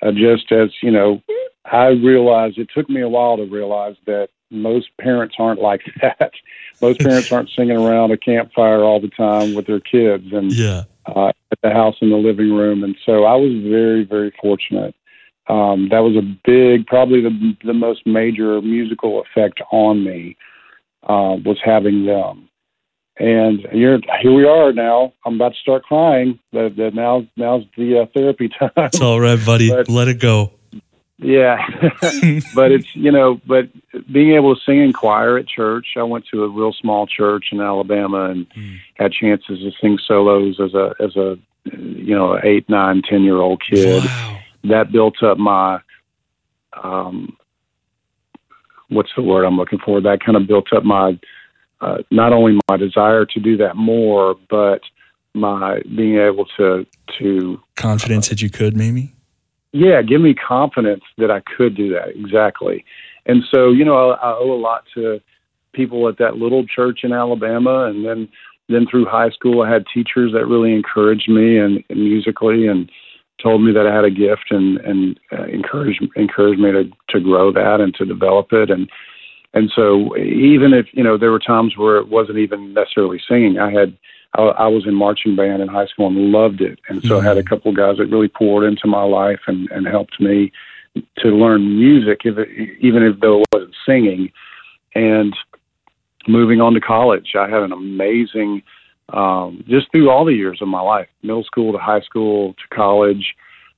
uh, 0.00 0.12
just 0.12 0.50
as 0.52 0.70
you 0.82 0.90
know. 0.90 1.22
I 1.64 1.88
realized 1.88 2.58
it 2.58 2.70
took 2.74 2.88
me 2.88 3.02
a 3.02 3.08
while 3.08 3.36
to 3.36 3.44
realize 3.44 3.96
that 4.06 4.30
most 4.50 4.88
parents 4.98 5.36
aren't 5.38 5.60
like 5.60 5.82
that. 6.00 6.32
most 6.80 7.00
parents 7.00 7.30
aren't 7.32 7.50
singing 7.50 7.76
around 7.76 8.10
a 8.10 8.16
campfire 8.16 8.82
all 8.82 9.00
the 9.00 9.08
time 9.08 9.54
with 9.54 9.66
their 9.66 9.80
kids, 9.80 10.32
and 10.32 10.52
Yeah. 10.52 10.84
Uh, 11.06 11.28
at 11.50 11.58
the 11.62 11.70
house 11.70 11.96
in 12.00 12.10
the 12.10 12.16
living 12.16 12.52
room. 12.52 12.84
And 12.84 12.96
so 13.04 13.24
I 13.24 13.34
was 13.34 13.52
very, 13.62 14.04
very 14.04 14.32
fortunate. 14.40 14.94
Um, 15.48 15.88
that 15.90 15.98
was 16.00 16.16
a 16.16 16.22
big, 16.44 16.86
probably 16.86 17.20
the 17.20 17.56
the 17.64 17.74
most 17.74 18.06
major 18.06 18.62
musical 18.62 19.22
effect 19.22 19.60
on 19.72 20.04
me 20.04 20.36
uh, 21.02 21.36
was 21.44 21.58
having 21.64 22.06
them. 22.06 22.48
And 23.18 23.60
here, 23.72 24.00
here 24.22 24.32
we 24.32 24.46
are 24.46 24.72
now. 24.72 25.12
I'm 25.26 25.34
about 25.34 25.52
to 25.52 25.58
start 25.58 25.82
crying. 25.82 26.38
But, 26.52 26.76
but 26.76 26.94
now, 26.94 27.26
now's 27.36 27.64
the 27.76 28.00
uh, 28.00 28.06
therapy 28.14 28.48
time. 28.58 28.70
It's 28.76 29.00
all 29.00 29.20
right, 29.20 29.38
buddy. 29.44 29.68
But- 29.68 29.88
Let 29.88 30.08
it 30.08 30.20
go. 30.20 30.52
Yeah, 31.22 31.64
but 32.54 32.72
it's 32.72 32.94
you 32.96 33.12
know, 33.12 33.40
but 33.46 33.68
being 34.10 34.32
able 34.32 34.54
to 34.56 34.60
sing 34.66 34.80
in 34.80 34.92
choir 34.92 35.38
at 35.38 35.46
church. 35.46 35.94
I 35.96 36.02
went 36.02 36.26
to 36.32 36.42
a 36.42 36.48
real 36.48 36.72
small 36.72 37.06
church 37.06 37.46
in 37.52 37.60
Alabama 37.60 38.30
and 38.30 38.46
Mm. 38.50 38.78
had 38.94 39.12
chances 39.12 39.60
to 39.60 39.70
sing 39.80 39.98
solos 40.06 40.58
as 40.60 40.74
a 40.74 40.94
as 41.00 41.14
a 41.16 41.38
you 41.72 42.14
know 42.14 42.38
eight, 42.42 42.68
nine, 42.68 43.02
ten 43.08 43.22
year 43.22 43.36
old 43.36 43.62
kid. 43.68 44.04
Wow. 44.04 44.38
That 44.64 44.92
built 44.92 45.22
up 45.22 45.38
my 45.38 45.80
um, 46.82 47.36
what's 48.88 49.10
the 49.16 49.22
word 49.22 49.44
I'm 49.44 49.56
looking 49.56 49.78
for? 49.78 50.00
That 50.00 50.20
kind 50.24 50.36
of 50.36 50.46
built 50.46 50.72
up 50.72 50.84
my 50.84 51.18
uh, 51.80 51.98
not 52.10 52.32
only 52.32 52.58
my 52.68 52.76
desire 52.76 53.24
to 53.26 53.40
do 53.40 53.56
that 53.58 53.76
more, 53.76 54.36
but 54.50 54.82
my 55.34 55.80
being 55.96 56.18
able 56.18 56.46
to 56.56 56.86
to 57.18 57.60
Confidence 57.76 58.28
that 58.28 58.42
you 58.42 58.50
could, 58.50 58.76
maybe? 58.76 59.14
Yeah, 59.72 60.02
give 60.02 60.20
me 60.20 60.34
confidence 60.34 61.02
that 61.18 61.30
I 61.30 61.40
could 61.40 61.76
do 61.76 61.92
that 61.92 62.08
exactly. 62.10 62.84
And 63.26 63.42
so, 63.50 63.70
you 63.70 63.84
know, 63.84 64.10
I, 64.10 64.14
I 64.14 64.34
owe 64.34 64.52
a 64.52 64.60
lot 64.60 64.84
to 64.94 65.20
people 65.72 66.08
at 66.08 66.18
that 66.18 66.36
little 66.36 66.66
church 66.66 67.00
in 67.02 67.12
Alabama, 67.12 67.84
and 67.86 68.04
then 68.04 68.28
then 68.68 68.86
through 68.90 69.06
high 69.06 69.30
school, 69.30 69.62
I 69.62 69.70
had 69.70 69.84
teachers 69.92 70.32
that 70.32 70.46
really 70.46 70.72
encouraged 70.72 71.28
me 71.28 71.58
and, 71.58 71.82
and 71.90 72.00
musically 72.00 72.66
and 72.68 72.90
told 73.42 73.62
me 73.62 73.72
that 73.72 73.86
I 73.86 73.94
had 73.94 74.04
a 74.04 74.10
gift 74.10 74.50
and 74.50 74.78
and 74.78 75.18
uh, 75.36 75.44
encouraged 75.44 76.02
encouraged 76.16 76.60
me 76.60 76.72
to 76.72 76.84
to 77.08 77.20
grow 77.20 77.52
that 77.52 77.80
and 77.80 77.94
to 77.94 78.04
develop 78.04 78.52
it 78.52 78.70
and 78.70 78.88
and 79.54 79.70
so 79.74 80.16
even 80.16 80.72
if 80.72 80.86
you 80.92 81.02
know 81.02 81.18
there 81.18 81.30
were 81.30 81.38
times 81.38 81.76
where 81.76 81.96
it 81.96 82.08
wasn't 82.08 82.38
even 82.38 82.72
necessarily 82.72 83.20
singing, 83.28 83.58
I 83.58 83.70
had 83.70 83.96
I, 84.34 84.42
I 84.42 84.66
was 84.68 84.86
in 84.86 84.94
marching 84.94 85.36
band 85.36 85.62
in 85.62 85.68
high 85.68 85.86
school 85.86 86.06
and 86.06 86.32
loved 86.32 86.60
it, 86.60 86.78
and 86.88 87.02
so 87.02 87.20
I 87.20 87.24
had 87.24 87.38
a 87.38 87.42
couple 87.42 87.70
of 87.70 87.76
guys 87.76 87.98
that 87.98 88.06
really 88.06 88.28
poured 88.28 88.64
into 88.64 88.86
my 88.86 89.02
life 89.02 89.40
and 89.46 89.70
and 89.70 89.86
helped 89.86 90.20
me 90.20 90.52
to 91.18 91.28
learn 91.28 91.78
music, 91.78 92.20
if 92.24 92.38
it, 92.38 92.48
even 92.80 93.02
if 93.02 93.20
though 93.20 93.40
it 93.40 93.46
wasn't 93.52 93.74
singing. 93.86 94.30
And 94.94 95.34
moving 96.28 96.60
on 96.60 96.74
to 96.74 96.80
college, 96.80 97.32
I 97.34 97.48
had 97.48 97.62
an 97.62 97.72
amazing 97.72 98.62
um, 99.08 99.64
just 99.68 99.90
through 99.92 100.10
all 100.10 100.24
the 100.24 100.34
years 100.34 100.60
of 100.62 100.68
my 100.68 100.80
life, 100.80 101.08
middle 101.22 101.44
school 101.44 101.72
to 101.72 101.78
high 101.78 102.00
school 102.00 102.54
to 102.54 102.74
college. 102.74 103.34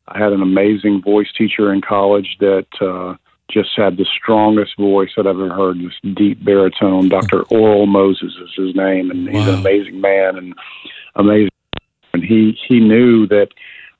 I 0.08 0.18
had 0.18 0.32
an 0.32 0.42
amazing 0.42 1.02
voice 1.02 1.28
teacher 1.36 1.72
in 1.72 1.80
college 1.80 2.36
that 2.40 2.66
uh, 2.80 3.16
just 3.50 3.70
had 3.76 3.96
the 3.96 4.06
strongest 4.06 4.76
voice 4.78 5.10
that 5.16 5.26
I've 5.26 5.36
ever 5.36 5.54
heard. 5.54 5.78
This 5.78 6.14
deep 6.14 6.44
baritone. 6.44 7.08
Dr. 7.08 7.42
Oral 7.44 7.86
Moses 7.86 8.32
is 8.42 8.50
his 8.56 8.74
name, 8.74 9.10
and 9.10 9.28
he's 9.28 9.46
an 9.46 9.54
amazing 9.54 10.00
man 10.00 10.36
and 10.36 10.54
amazing. 11.14 11.50
And 12.12 12.22
he 12.22 12.58
he 12.68 12.80
knew 12.80 13.26
that 13.28 13.48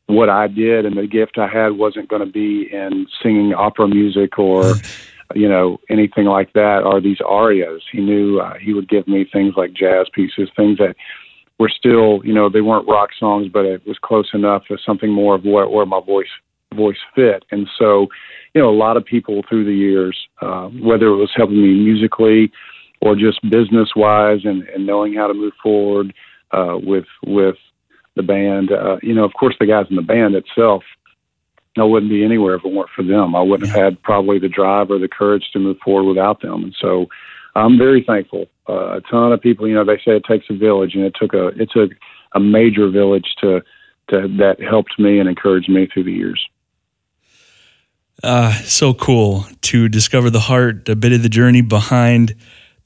what 0.06 0.28
I 0.28 0.48
did 0.48 0.84
and 0.86 0.96
the 0.96 1.06
gift 1.06 1.38
I 1.38 1.48
had 1.48 1.72
wasn't 1.72 2.08
going 2.08 2.24
to 2.24 2.30
be 2.30 2.68
in 2.72 3.06
singing 3.22 3.54
opera 3.54 3.88
music 3.88 4.38
or 4.38 4.74
you 5.34 5.48
know 5.48 5.78
anything 5.90 6.24
like 6.24 6.52
that 6.54 6.82
or 6.84 7.00
these 7.00 7.20
arias. 7.20 7.82
He 7.90 8.00
knew 8.00 8.40
uh, 8.40 8.54
he 8.58 8.72
would 8.72 8.88
give 8.88 9.06
me 9.08 9.26
things 9.30 9.54
like 9.56 9.72
jazz 9.72 10.06
pieces, 10.12 10.48
things 10.56 10.78
that 10.78 10.96
were 11.58 11.70
still 11.70 12.24
you 12.24 12.32
know 12.32 12.48
they 12.48 12.60
weren't 12.60 12.88
rock 12.88 13.10
songs, 13.18 13.48
but 13.52 13.64
it 13.64 13.86
was 13.86 13.98
close 13.98 14.30
enough 14.32 14.62
as 14.70 14.78
something 14.84 15.10
more 15.10 15.34
of 15.34 15.44
what 15.44 15.70
where 15.70 15.86
my 15.86 16.00
voice 16.00 16.28
voice 16.74 16.98
fit. 17.14 17.44
And 17.50 17.68
so 17.78 18.08
you 18.54 18.62
know 18.62 18.68
a 18.68 18.76
lot 18.76 18.96
of 18.96 19.04
people 19.04 19.42
through 19.48 19.64
the 19.64 19.74
years, 19.74 20.16
uh, 20.40 20.68
whether 20.68 21.06
it 21.06 21.16
was 21.16 21.30
helping 21.34 21.62
me 21.62 21.74
musically 21.74 22.52
or 23.00 23.14
just 23.14 23.40
business 23.50 23.90
wise 23.94 24.40
and, 24.44 24.62
and 24.68 24.86
knowing 24.86 25.14
how 25.14 25.26
to 25.26 25.34
move 25.34 25.52
forward 25.62 26.14
uh, 26.52 26.78
with 26.82 27.06
with 27.26 27.56
the 28.16 28.22
band. 28.22 28.72
Uh, 28.72 28.96
you 29.02 29.14
know, 29.14 29.24
of 29.24 29.32
course, 29.34 29.54
the 29.58 29.66
guys 29.66 29.86
in 29.90 29.96
the 29.96 30.02
band 30.02 30.34
itself, 30.34 30.84
I 31.76 31.84
wouldn't 31.84 32.10
be 32.10 32.24
anywhere 32.24 32.54
if 32.54 32.64
it 32.64 32.72
weren't 32.72 32.90
for 32.94 33.02
them. 33.02 33.34
I 33.34 33.42
wouldn't 33.42 33.70
have 33.70 33.78
had 33.78 34.02
probably 34.02 34.38
the 34.38 34.48
drive 34.48 34.90
or 34.90 34.98
the 34.98 35.08
courage 35.08 35.50
to 35.52 35.58
move 35.58 35.78
forward 35.84 36.08
without 36.08 36.40
them. 36.40 36.64
And 36.64 36.76
so, 36.80 37.06
I'm 37.56 37.78
very 37.78 38.02
thankful. 38.06 38.46
Uh, 38.68 38.96
a 38.96 39.00
ton 39.02 39.32
of 39.32 39.40
people, 39.40 39.68
you 39.68 39.74
know, 39.74 39.84
they 39.84 39.98
say 39.98 40.16
it 40.16 40.24
takes 40.24 40.46
a 40.50 40.56
village, 40.56 40.94
and 40.94 41.04
it 41.04 41.14
took 41.18 41.34
a 41.34 41.48
it 41.60 41.70
took 41.70 41.90
a 42.34 42.40
major 42.40 42.88
village 42.88 43.34
to 43.40 43.62
to 44.10 44.28
that 44.38 44.56
helped 44.60 44.98
me 44.98 45.18
and 45.18 45.28
encouraged 45.28 45.68
me 45.68 45.86
through 45.86 46.04
the 46.04 46.12
years. 46.12 46.44
Uh, 48.24 48.54
so 48.62 48.94
cool 48.94 49.44
to 49.60 49.86
discover 49.86 50.30
the 50.30 50.40
heart, 50.40 50.88
a 50.88 50.96
bit 50.96 51.12
of 51.12 51.22
the 51.22 51.28
journey 51.28 51.60
behind 51.60 52.34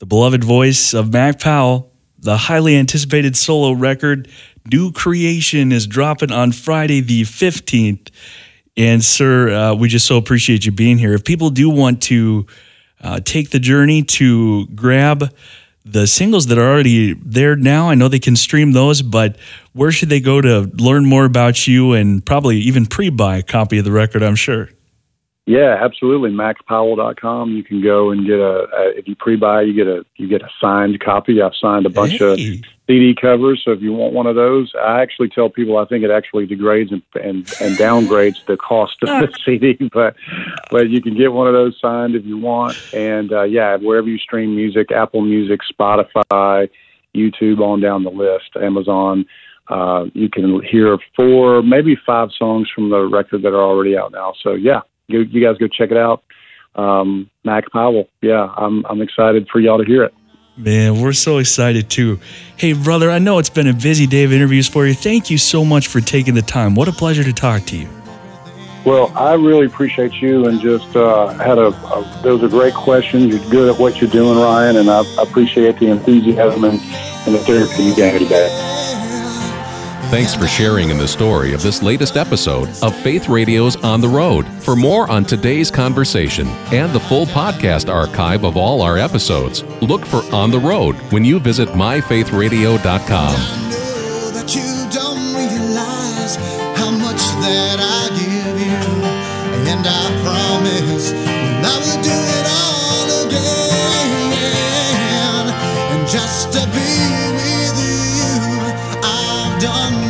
the 0.01 0.07
beloved 0.07 0.43
voice 0.43 0.93
of 0.93 1.13
Mac 1.13 1.39
Powell. 1.39 1.93
The 2.19 2.37
highly 2.37 2.75
anticipated 2.75 3.37
solo 3.37 3.71
record, 3.71 4.27
New 4.69 4.91
Creation, 4.91 5.71
is 5.71 5.87
dropping 5.87 6.33
on 6.33 6.51
Friday 6.51 7.01
the 7.01 7.23
15th. 7.23 8.11
And, 8.77 9.05
sir, 9.05 9.51
uh, 9.51 9.75
we 9.77 9.89
just 9.89 10.07
so 10.07 10.17
appreciate 10.17 10.67
you 10.67 10.73
being 10.73 10.99
here. 10.99 11.15
If 11.15 11.23
people 11.23 11.51
do 11.51 11.71
want 11.71 12.03
to 12.03 12.49
uh, 13.01 13.21
take 13.21 13.51
the 13.51 13.61
journey 13.61 14.03
to 14.03 14.67
grab 14.75 15.33
the 15.85 16.09
singles 16.09 16.47
that 16.47 16.59
are 16.59 16.69
already 16.69 17.15
there 17.15 17.55
now, 17.55 17.91
I 17.91 17.95
know 17.95 18.09
they 18.09 18.19
can 18.19 18.35
stream 18.35 18.73
those, 18.73 19.03
but 19.03 19.37
where 19.73 19.93
should 19.93 20.09
they 20.09 20.19
go 20.19 20.41
to 20.41 20.69
learn 20.75 21.07
more 21.07 21.27
about 21.27 21.69
you 21.69 21.93
and 21.93 22.27
probably 22.27 22.57
even 22.57 22.87
pre 22.87 23.09
buy 23.09 23.37
a 23.37 23.43
copy 23.45 23.79
of 23.79 23.85
the 23.85 23.93
record? 23.93 24.25
I'm 24.25 24.35
sure. 24.35 24.71
Yeah, 25.49 25.79
absolutely. 25.81 26.31
MacPowell.com. 26.31 27.53
You 27.53 27.65
can 27.65 27.83
go 27.83 28.11
and 28.11 28.27
get 28.27 28.39
a, 28.39 28.69
a 28.69 28.99
if 28.99 29.09
you 29.09 29.17
pre-buy, 29.17 29.63
you 29.63 29.73
get 29.73 29.87
a 29.87 30.05
you 30.17 30.29
get 30.29 30.43
a 30.43 30.49
signed 30.61 31.01
copy. 31.01 31.41
I've 31.41 31.55
signed 31.59 31.87
a 31.87 31.89
bunch 31.89 32.21
of 32.21 32.39
CD 32.87 33.15
covers. 33.19 33.63
So 33.65 33.73
if 33.73 33.81
you 33.81 33.95
want 33.95 34.13
one 34.13 34.27
of 34.27 34.35
those, 34.37 34.71
I 34.79 35.01
actually 35.01 35.31
tell 35.31 35.49
people 35.49 35.79
I 35.79 35.87
think 35.87 36.05
it 36.05 36.11
actually 36.11 36.45
degrades 36.45 36.93
and 36.93 37.01
and, 37.15 37.51
and 37.63 37.79
downgrades 37.79 38.45
the 38.45 38.59
cost 38.59 38.97
of 39.01 39.09
the 39.09 39.39
CD, 39.47 39.89
but 39.91 40.17
but 40.71 40.91
you 40.91 41.01
can 41.01 41.17
get 41.17 41.33
one 41.33 41.47
of 41.47 41.55
those 41.55 41.79
signed 41.81 42.15
if 42.15 42.27
you 42.27 42.37
want. 42.37 42.77
And 42.93 43.33
uh, 43.33 43.45
yeah, 43.45 43.77
wherever 43.77 44.07
you 44.07 44.19
stream 44.19 44.55
music, 44.55 44.93
Apple 44.93 45.23
Music, 45.23 45.61
Spotify, 45.73 46.69
YouTube, 47.17 47.61
on 47.61 47.81
down 47.81 48.05
the 48.05 48.11
list, 48.11 48.51
Amazon. 48.61 49.25
Uh, 49.69 50.07
you 50.13 50.29
can 50.29 50.63
hear 50.63 50.99
four, 51.17 51.63
maybe 51.63 51.97
five 52.07 52.29
songs 52.39 52.69
from 52.75 52.91
the 52.91 53.01
record 53.01 53.43
that 53.43 53.55
are 53.55 53.63
already 53.63 53.97
out 53.97 54.13
now. 54.13 54.35
So 54.43 54.53
yeah, 54.53 54.81
you, 55.09 55.21
you 55.21 55.45
guys 55.45 55.59
go 55.59 55.67
check 55.67 55.91
it 55.91 55.97
out. 55.97 56.23
Um, 56.75 57.29
Mac 57.45 57.71
Powell. 57.73 58.09
Yeah, 58.23 58.53
I'm 58.57 58.85
I'm 58.87 59.03
excited 59.03 59.49
for 59.51 59.59
y'all 59.59 59.79
to 59.79 59.85
hear 59.85 60.05
it. 60.05 60.15
Man, 60.57 61.01
we're 61.01 61.13
so 61.13 61.39
excited 61.39 61.89
too. 61.89 62.19
Hey, 62.57 62.73
brother, 62.73 63.11
I 63.11 63.19
know 63.19 63.39
it's 63.39 63.51
been 63.51 63.69
a 63.69 63.73
busy 63.73 64.07
day 64.07 64.25
of 64.25 64.33
interviews 64.33 64.69
for 64.69 64.87
you. 64.87 64.95
Thank 64.95 65.31
you 65.31 65.39
so 65.39 65.65
much 65.65 65.87
for 65.87 66.01
taking 66.01 66.35
the 66.35 66.43
time. 66.43 66.75
What 66.75 66.89
a 66.89 66.93
pleasure 66.93 67.23
to 67.23 67.33
talk 67.33 67.63
to 67.67 67.77
you. 67.77 67.89
Well, 68.85 69.13
I 69.17 69.35
really 69.35 69.67
appreciate 69.67 70.15
you 70.15 70.47
and 70.47 70.61
just 70.61 70.97
uh, 70.97 71.29
had 71.35 71.59
a, 71.59 71.69
a 71.69 72.21
those 72.23 72.43
are 72.43 72.49
great 72.49 72.75
questions. 72.75 73.27
You're 73.27 73.51
good 73.51 73.73
at 73.73 73.81
what 73.81 74.01
you're 74.01 74.11
doing, 74.11 74.39
Ryan, 74.39 74.77
and 74.77 74.91
I 74.91 75.05
appreciate 75.21 75.79
the 75.79 75.91
enthusiasm 75.91 76.65
and, 76.65 76.81
and 76.81 77.35
the 77.35 77.39
therapy 77.41 77.83
you 77.83 77.95
gave 77.95 78.15
me 78.15 78.21
today. 78.21 78.88
Thanks 80.11 80.35
for 80.35 80.47
sharing 80.47 80.89
in 80.89 80.97
the 80.97 81.07
story 81.07 81.53
of 81.53 81.63
this 81.63 81.83
latest 81.83 82.17
episode 82.17 82.71
of 82.83 82.97
Faith 82.97 83.29
Radio's 83.29 83.77
On 83.85 84.01
the 84.01 84.09
Road. 84.09 84.49
For 84.63 84.75
more 84.75 85.09
on 85.11 85.23
today's 85.23 85.71
conversation 85.71 86.49
and 86.73 86.91
the 86.95 87.01
full 87.01 87.27
podcast 87.27 87.93
archive 87.93 88.43
of 88.43 88.57
all 88.57 88.81
our 88.81 88.97
episodes, 88.97 89.65
look 89.83 90.07
for 90.07 90.23
On 90.35 90.51
the 90.51 90.59
Road 90.59 90.97
when 91.13 91.27
you 91.27 91.39
visit 91.39 91.69
myfaithradio.com. 91.71 93.35
And 99.69 99.87
I 99.87 100.18
done. 109.61 110.08